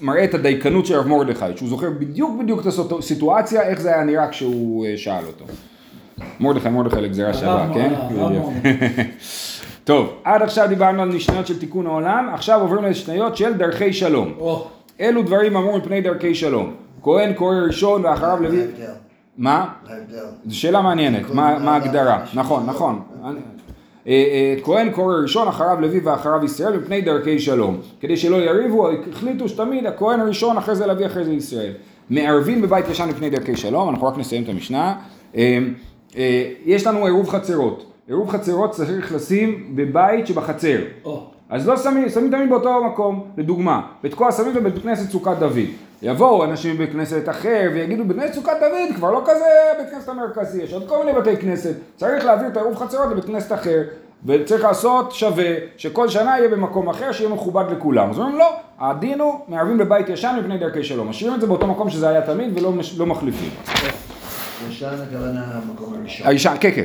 מראה 0.00 0.24
את 0.24 0.34
הדייקנות 0.34 0.86
של 0.86 0.94
הרב 0.94 1.06
מרדכי, 1.06 1.44
שהוא 1.56 1.68
זוכר 1.68 1.90
בדיוק 1.90 2.40
בדיוק 2.42 2.60
את 2.60 2.66
הסיטואציה, 2.98 3.62
איך 3.62 3.80
זה 3.80 3.94
היה 3.94 4.04
נראה 4.04 4.28
כשהוא 4.28 4.86
אה, 4.86 4.96
שאל 4.96 5.24
אותו. 5.26 5.44
מרדכי, 6.40 6.68
מרדכי 6.68 7.00
לגזירה 7.00 7.34
שווה, 7.34 7.70
כן? 7.74 7.94
טוב, 9.88 10.12
עד 10.24 10.42
עכשיו 10.42 10.68
דיברנו 10.68 11.02
על 11.02 11.08
משניות 11.08 11.46
של 11.46 11.58
תיקון 11.58 11.86
העולם, 11.86 12.30
עכשיו 12.34 12.60
עוברים 12.60 12.84
למשניות 12.84 13.36
של 13.36 13.52
דרכי 13.52 13.92
שלום. 13.92 14.32
אלו 15.00 15.22
דברים 15.22 15.56
אמרו 15.56 15.78
מפני 15.78 16.00
דרכי 16.00 16.34
שלום. 16.34 16.74
כהן 17.02 17.32
קורא 17.32 17.56
ראשון 17.56 18.04
ואחריו 18.04 18.42
לוי... 18.42 18.62
מה? 19.38 19.68
זו 20.46 20.58
שאלה 20.58 20.82
מעניינת, 20.82 21.30
מה 21.30 21.72
ההגדרה, 21.74 22.24
נכון, 22.34 22.66
נכון. 22.66 23.02
אה, 24.06 24.12
אה, 24.12 24.54
כהן 24.62 24.90
קורא 24.90 25.14
ראשון, 25.22 25.48
אחריו 25.48 25.80
לוי 25.80 26.00
ואחריו 26.00 26.44
ישראל, 26.44 26.76
מפני 26.76 27.00
דרכי 27.00 27.38
שלום. 27.38 27.76
כדי 28.00 28.16
שלא 28.16 28.36
יריבו, 28.36 28.88
החליטו 29.10 29.48
שתמיד 29.48 29.86
הכהן 29.86 30.20
הראשון, 30.20 30.56
אחרי 30.56 30.74
זה 30.74 30.86
לוי, 30.86 31.06
אחרי 31.06 31.24
זה 31.24 31.32
ישראל. 31.32 31.72
מערבים 32.10 32.62
בבית 32.62 32.88
ישן 32.88 33.08
מפני 33.08 33.30
דרכי 33.30 33.56
שלום, 33.56 33.88
אנחנו 33.88 34.06
רק 34.06 34.18
נסיים 34.18 34.42
את 34.42 34.48
המשנה. 34.48 34.94
אה, 35.36 35.58
יש 36.64 36.86
לנו 36.86 37.04
עירוב 37.04 37.28
חצרות. 37.28 37.84
עירוב 38.08 38.30
חצרות 38.30 38.70
צריך 38.70 39.14
לשים 39.14 39.72
בבית 39.76 40.26
שבחצר. 40.26 40.78
אז 41.50 41.68
לא 41.68 41.76
שמים, 41.76 42.08
שמים 42.08 42.30
תמיד 42.30 42.50
באותו 42.50 42.84
מקום, 42.84 43.24
לדוגמה, 43.36 43.82
בתקוע 44.02 44.32
שמים 44.32 44.54
בבית 44.54 44.82
כנסת 44.82 45.10
סוכת 45.10 45.36
דוד. 45.38 45.58
יבואו 46.02 46.44
אנשים 46.44 46.74
בבית 46.74 46.92
כנסת 46.92 47.28
אחר 47.28 47.70
ויגידו 47.74 48.04
בית 48.04 48.16
כנסת 48.16 48.34
סוכת 48.34 48.52
דוד 48.60 48.96
כבר 48.96 49.10
לא 49.10 49.22
כזה 49.26 49.44
בית 49.78 49.90
כנסת 49.90 50.08
המרכזי, 50.08 50.62
יש 50.62 50.72
עוד 50.72 50.88
כל 50.88 51.04
מיני 51.04 51.18
בתי 51.18 51.36
כנסת, 51.36 51.74
צריך 51.96 52.24
להעביר 52.24 52.48
את 52.48 52.56
העירוב 52.56 52.76
חצרות 52.76 53.10
לבית 53.10 53.24
כנסת 53.24 53.52
אחר 53.52 53.82
וצריך 54.26 54.64
לעשות 54.64 55.12
שווה, 55.12 55.54
שכל 55.76 56.08
שנה 56.08 56.38
יהיה 56.38 56.48
במקום 56.48 56.88
אחר 56.88 57.12
שיהיה 57.12 57.30
מכובד 57.30 57.64
לכולם. 57.70 58.10
אז 58.10 58.18
אומרים 58.18 58.38
לא, 58.38 58.56
הדין 58.78 59.20
הוא 59.20 59.34
מערבים 59.48 59.78
בבית 59.78 60.08
ישן 60.08 60.36
מפני 60.40 60.58
דרכי 60.58 60.84
שלום, 60.84 61.08
משאירים 61.08 61.34
את 61.34 61.40
זה 61.40 61.46
באותו 61.46 61.66
מקום 61.66 61.90
שזה 61.90 62.08
היה 62.08 62.22
תמיד 62.22 62.58
ולא 62.58 62.72
לא 62.98 63.06
מחליפים. 63.06 63.50
ישן 64.68 64.86
הכוונה 64.86 65.44
המקום 65.44 65.94
הראשון. 65.94 66.26
הישן, 66.26 66.54
כן 66.60 66.70
כן. 66.74 66.84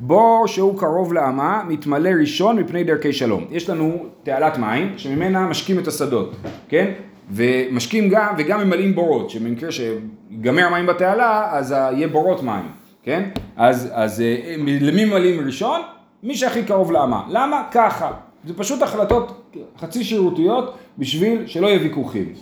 בור 0.00 0.46
שהוא 0.46 0.78
קרוב 0.78 1.12
לאמה 1.12 1.62
מתמלא 1.68 2.10
ראשון 2.20 2.56
מפני 2.56 2.84
דרכי 2.84 3.12
שלום. 3.12 3.44
יש 3.50 3.70
לנו 3.70 4.06
תעלת 4.22 4.58
מים 4.58 4.92
שממנה 4.96 5.46
משקים 5.46 5.78
את 5.78 5.88
השדות, 5.88 6.36
כן? 6.68 6.92
ומשקים 7.30 8.08
גם, 8.08 8.34
וגם 8.38 8.60
ממלאים 8.60 8.94
בורות, 8.94 9.30
שבמקרה 9.30 9.70
שיגמר 9.72 10.66
המים 10.66 10.86
בתעלה, 10.86 11.48
אז 11.52 11.72
יהיה 11.72 12.08
בורות 12.08 12.42
מים, 12.42 12.68
כן? 13.02 13.30
אז, 13.56 13.90
אז 13.92 14.20
אה, 14.20 14.54
למי 14.80 15.04
ממלאים 15.04 15.46
ראשון? 15.46 15.80
מי 16.22 16.34
שהכי 16.34 16.62
קרוב 16.62 16.92
לאמה. 16.92 17.22
למה? 17.28 17.62
ככה. 17.72 18.10
זה 18.44 18.54
פשוט 18.54 18.82
החלטות 18.82 19.56
חצי 19.78 20.04
שירותיות 20.04 20.74
בשביל 20.98 21.46
שלא 21.46 21.66
יהיה 21.66 21.80
ויכוחים. 21.82 22.32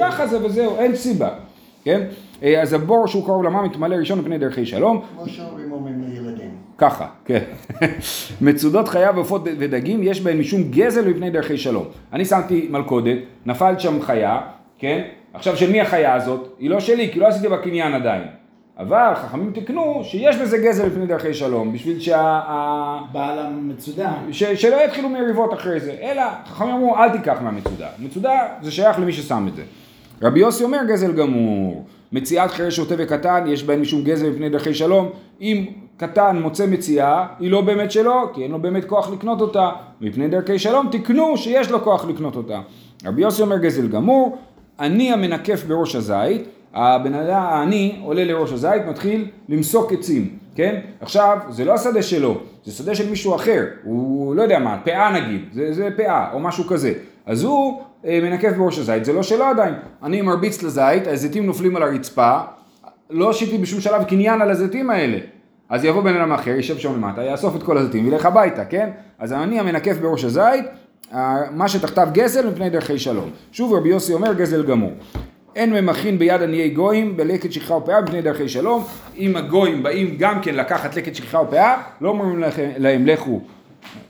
ככה 0.00 0.26
זה 0.26 0.44
וזהו, 0.44 0.76
אין 0.76 0.96
סיבה, 0.96 1.28
כן? 1.84 2.06
אה, 2.42 2.62
אז 2.62 2.72
הבור 2.72 3.06
שהוא 3.06 3.24
קרוב 3.24 3.42
לאמה 3.42 3.62
מתמלא 3.62 3.94
ראשון 3.94 4.18
מפני 4.18 4.38
דרכי 4.38 4.66
שלום. 4.66 5.02
כמו 5.14 5.28
שאומרים 5.28 5.72
אומרים. 5.72 5.98
ככה, 6.78 7.06
כן. 7.24 7.42
מצודות 8.40 8.88
חיה 8.88 9.10
ועופות 9.14 9.42
ודגים 9.44 10.02
יש 10.02 10.20
בהן 10.20 10.38
משום 10.38 10.62
גזל 10.70 11.08
מפני 11.08 11.30
דרכי 11.30 11.58
שלום. 11.58 11.84
אני 12.12 12.24
שמתי 12.24 12.68
מלכודת, 12.70 13.18
נפלת 13.46 13.80
שם 13.80 14.02
חיה, 14.02 14.40
כן? 14.78 15.02
עכשיו 15.34 15.56
של 15.56 15.72
מי 15.72 15.80
החיה 15.80 16.14
הזאת? 16.14 16.56
היא 16.58 16.70
לא 16.70 16.80
שלי, 16.80 17.12
כי 17.12 17.20
לא 17.20 17.26
עשיתי 17.26 17.48
בה 17.48 17.56
קניין 17.56 17.94
עדיין. 17.94 18.22
אבל 18.78 19.12
חכמים 19.14 19.52
תיקנו 19.52 20.00
שיש 20.04 20.36
בזה 20.36 20.58
גזל 20.58 20.86
לפני 20.86 21.06
דרכי 21.06 21.34
שלום, 21.34 21.72
בשביל 21.72 22.00
שה... 22.00 22.40
בעל 23.12 23.38
המצודה. 23.38 24.12
ש, 24.30 24.44
שלא 24.44 24.76
יתחילו 24.84 25.08
מריבות 25.08 25.54
אחרי 25.54 25.80
זה, 25.80 25.96
אלא 26.02 26.22
חכמים 26.46 26.74
אמרו 26.74 26.96
אל 26.96 27.10
תיקח 27.10 27.38
מהמצודה, 27.42 27.88
מצודה 27.98 28.38
זה 28.62 28.70
שייך 28.70 28.98
למי 28.98 29.12
ששם 29.12 29.46
את 29.48 29.56
זה. 29.56 29.62
רבי 30.22 30.40
יוסי 30.40 30.64
אומר 30.64 30.78
גזל 30.88 31.12
גמור, 31.12 31.84
מציאת 32.12 32.50
חירש 32.50 32.76
שוטה 32.76 32.94
וקטן 32.98 33.44
יש 33.48 33.64
בהן 33.64 33.80
משום 33.80 34.04
גזל 34.04 34.30
מפני 34.30 34.48
דרכי 34.48 34.74
שלום, 34.74 35.10
אם 35.40 35.66
קטן 35.98 36.38
מוצא 36.42 36.66
מציאה 36.66 37.26
היא 37.40 37.50
לא 37.50 37.60
באמת 37.60 37.90
שלו 37.90 38.30
כי 38.34 38.42
אין 38.42 38.50
לו 38.50 38.58
באמת 38.58 38.84
כוח 38.84 39.10
לקנות 39.10 39.40
אותה, 39.40 39.70
מפני 40.00 40.28
דרכי 40.28 40.58
שלום 40.58 40.88
תקנו 40.92 41.36
שיש 41.36 41.70
לו 41.70 41.82
כוח 41.84 42.04
לקנות 42.04 42.36
אותה. 42.36 42.60
רבי 43.06 43.22
יוסי 43.22 43.42
אומר 43.42 43.58
גזל 43.58 43.88
גמור, 43.88 44.38
אני 44.80 45.12
המנקף 45.12 45.64
בראש 45.64 45.94
הזית, 45.94 46.48
הבן 46.74 47.14
אדם 47.14 47.42
העני 47.42 48.00
עולה 48.04 48.24
לראש 48.24 48.52
הזית, 48.52 48.82
מתחיל 48.88 49.28
למסוק 49.48 49.92
עצים, 49.92 50.28
כן? 50.54 50.80
עכשיו, 51.00 51.38
זה 51.48 51.64
לא 51.64 51.74
השדה 51.74 52.02
שלו, 52.02 52.40
זה 52.64 52.72
שדה 52.72 52.94
של 52.94 53.10
מישהו 53.10 53.34
אחר, 53.34 53.64
הוא 53.84 54.34
לא 54.34 54.42
יודע 54.42 54.58
מה, 54.58 54.78
פאה 54.84 55.12
נגיד, 55.12 55.40
זה, 55.52 55.72
זה 55.72 55.88
פאה 55.96 56.32
או 56.32 56.40
משהו 56.40 56.64
כזה. 56.64 56.92
אז 57.26 57.44
הוא 57.44 57.82
אה, 58.04 58.18
מנקף 58.22 58.52
בראש 58.56 58.78
הזית, 58.78 59.04
זה 59.04 59.12
לא 59.12 59.22
שלו 59.22 59.44
עדיין. 59.44 59.74
אני 60.02 60.22
מרביץ 60.22 60.62
לזית, 60.62 61.06
הזיתים 61.06 61.46
נופלים 61.46 61.76
על 61.76 61.82
הרצפה, 61.82 62.38
לא 63.10 63.30
עשיתי 63.30 63.58
בשום 63.58 63.80
שלב 63.80 64.04
קניין 64.04 64.42
על 64.42 64.50
הזיתים 64.50 64.90
האלה. 64.90 65.18
אז 65.68 65.84
יבוא 65.84 66.02
בן 66.02 66.16
אדם 66.16 66.32
אחר, 66.32 66.50
יישב 66.50 66.78
שם 66.78 66.94
למטה, 66.94 67.22
יאסוף 67.22 67.56
את 67.56 67.62
כל 67.62 67.78
הזיתים 67.78 68.04
וילך 68.04 68.26
הביתה, 68.26 68.64
כן? 68.64 68.90
אז 69.18 69.32
אני 69.32 69.60
המנקף 69.60 69.96
בראש 69.98 70.24
הזית, 70.24 70.64
מה 71.50 71.68
שתחתיו 71.68 72.08
גזל 72.12 72.50
מפני 72.50 72.70
דרכי 72.70 72.98
שלום. 72.98 73.30
שוב 73.52 73.74
רבי 73.74 73.88
יוסי 73.88 74.12
אומר 74.12 74.32
גזל 74.32 74.62
גמור. 74.62 74.92
אין 75.56 75.72
ממכין 75.72 76.18
ביד 76.18 76.42
עניי 76.42 76.70
גויים 76.70 77.16
בלקט 77.16 77.52
שכחה 77.52 77.74
ופאה 77.74 78.00
מפני 78.00 78.22
דרכי 78.22 78.48
שלום. 78.48 78.84
אם 79.16 79.36
הגויים 79.36 79.82
באים 79.82 80.16
גם 80.18 80.42
כן 80.42 80.54
לקחת 80.54 80.96
לקט 80.96 81.14
שכחה 81.14 81.40
ופאה, 81.40 81.82
לא 82.00 82.08
אומרים 82.08 82.42
להם 82.78 83.06
לכו. 83.06 83.40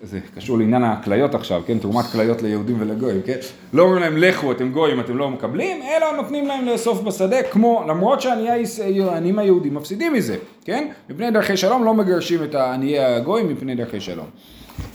זה 0.03 0.21
קשור 0.37 0.59
לעניין 0.59 0.85
הכליות 0.85 1.35
עכשיו, 1.35 1.63
כן? 1.67 1.79
תרומת 1.79 2.05
כליות 2.05 2.43
ליהודים 2.43 2.77
ולגויים, 2.81 3.23
כן? 3.23 3.37
לא 3.73 3.83
אומרים 3.83 4.03
להם 4.03 4.17
לכו, 4.17 4.53
אתם 4.53 4.73
גויים, 4.73 5.01
אתם 5.01 5.17
לא 5.17 5.31
מקבלים, 5.31 5.83
אלא 5.83 6.17
נותנים 6.17 6.47
להם 6.47 6.67
לאסוף 6.67 7.01
בשדה, 7.01 7.43
כמו, 7.43 7.85
למרות 7.89 8.21
שהעניים 8.21 9.39
היהודים 9.39 9.75
מפסידים 9.75 10.13
מזה, 10.13 10.37
כן? 10.65 10.89
מפני 11.11 11.31
דרכי 11.31 11.57
שלום 11.57 11.85
לא 11.85 11.95
מגרשים 11.95 12.45
את 12.45 12.55
העניי 12.55 12.99
הגויים 12.99 13.49
מפני 13.49 13.75
דרכי 13.75 14.01
שלום. 14.01 14.27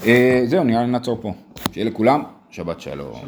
אה, 0.06 0.42
זהו, 0.46 0.64
נראה 0.64 0.82
לי 0.82 0.86
נעצור 0.86 1.18
פה. 1.22 1.32
שיהיה 1.72 1.86
לכולם, 1.86 2.22
שבת 2.50 2.80
שלום. 2.80 3.20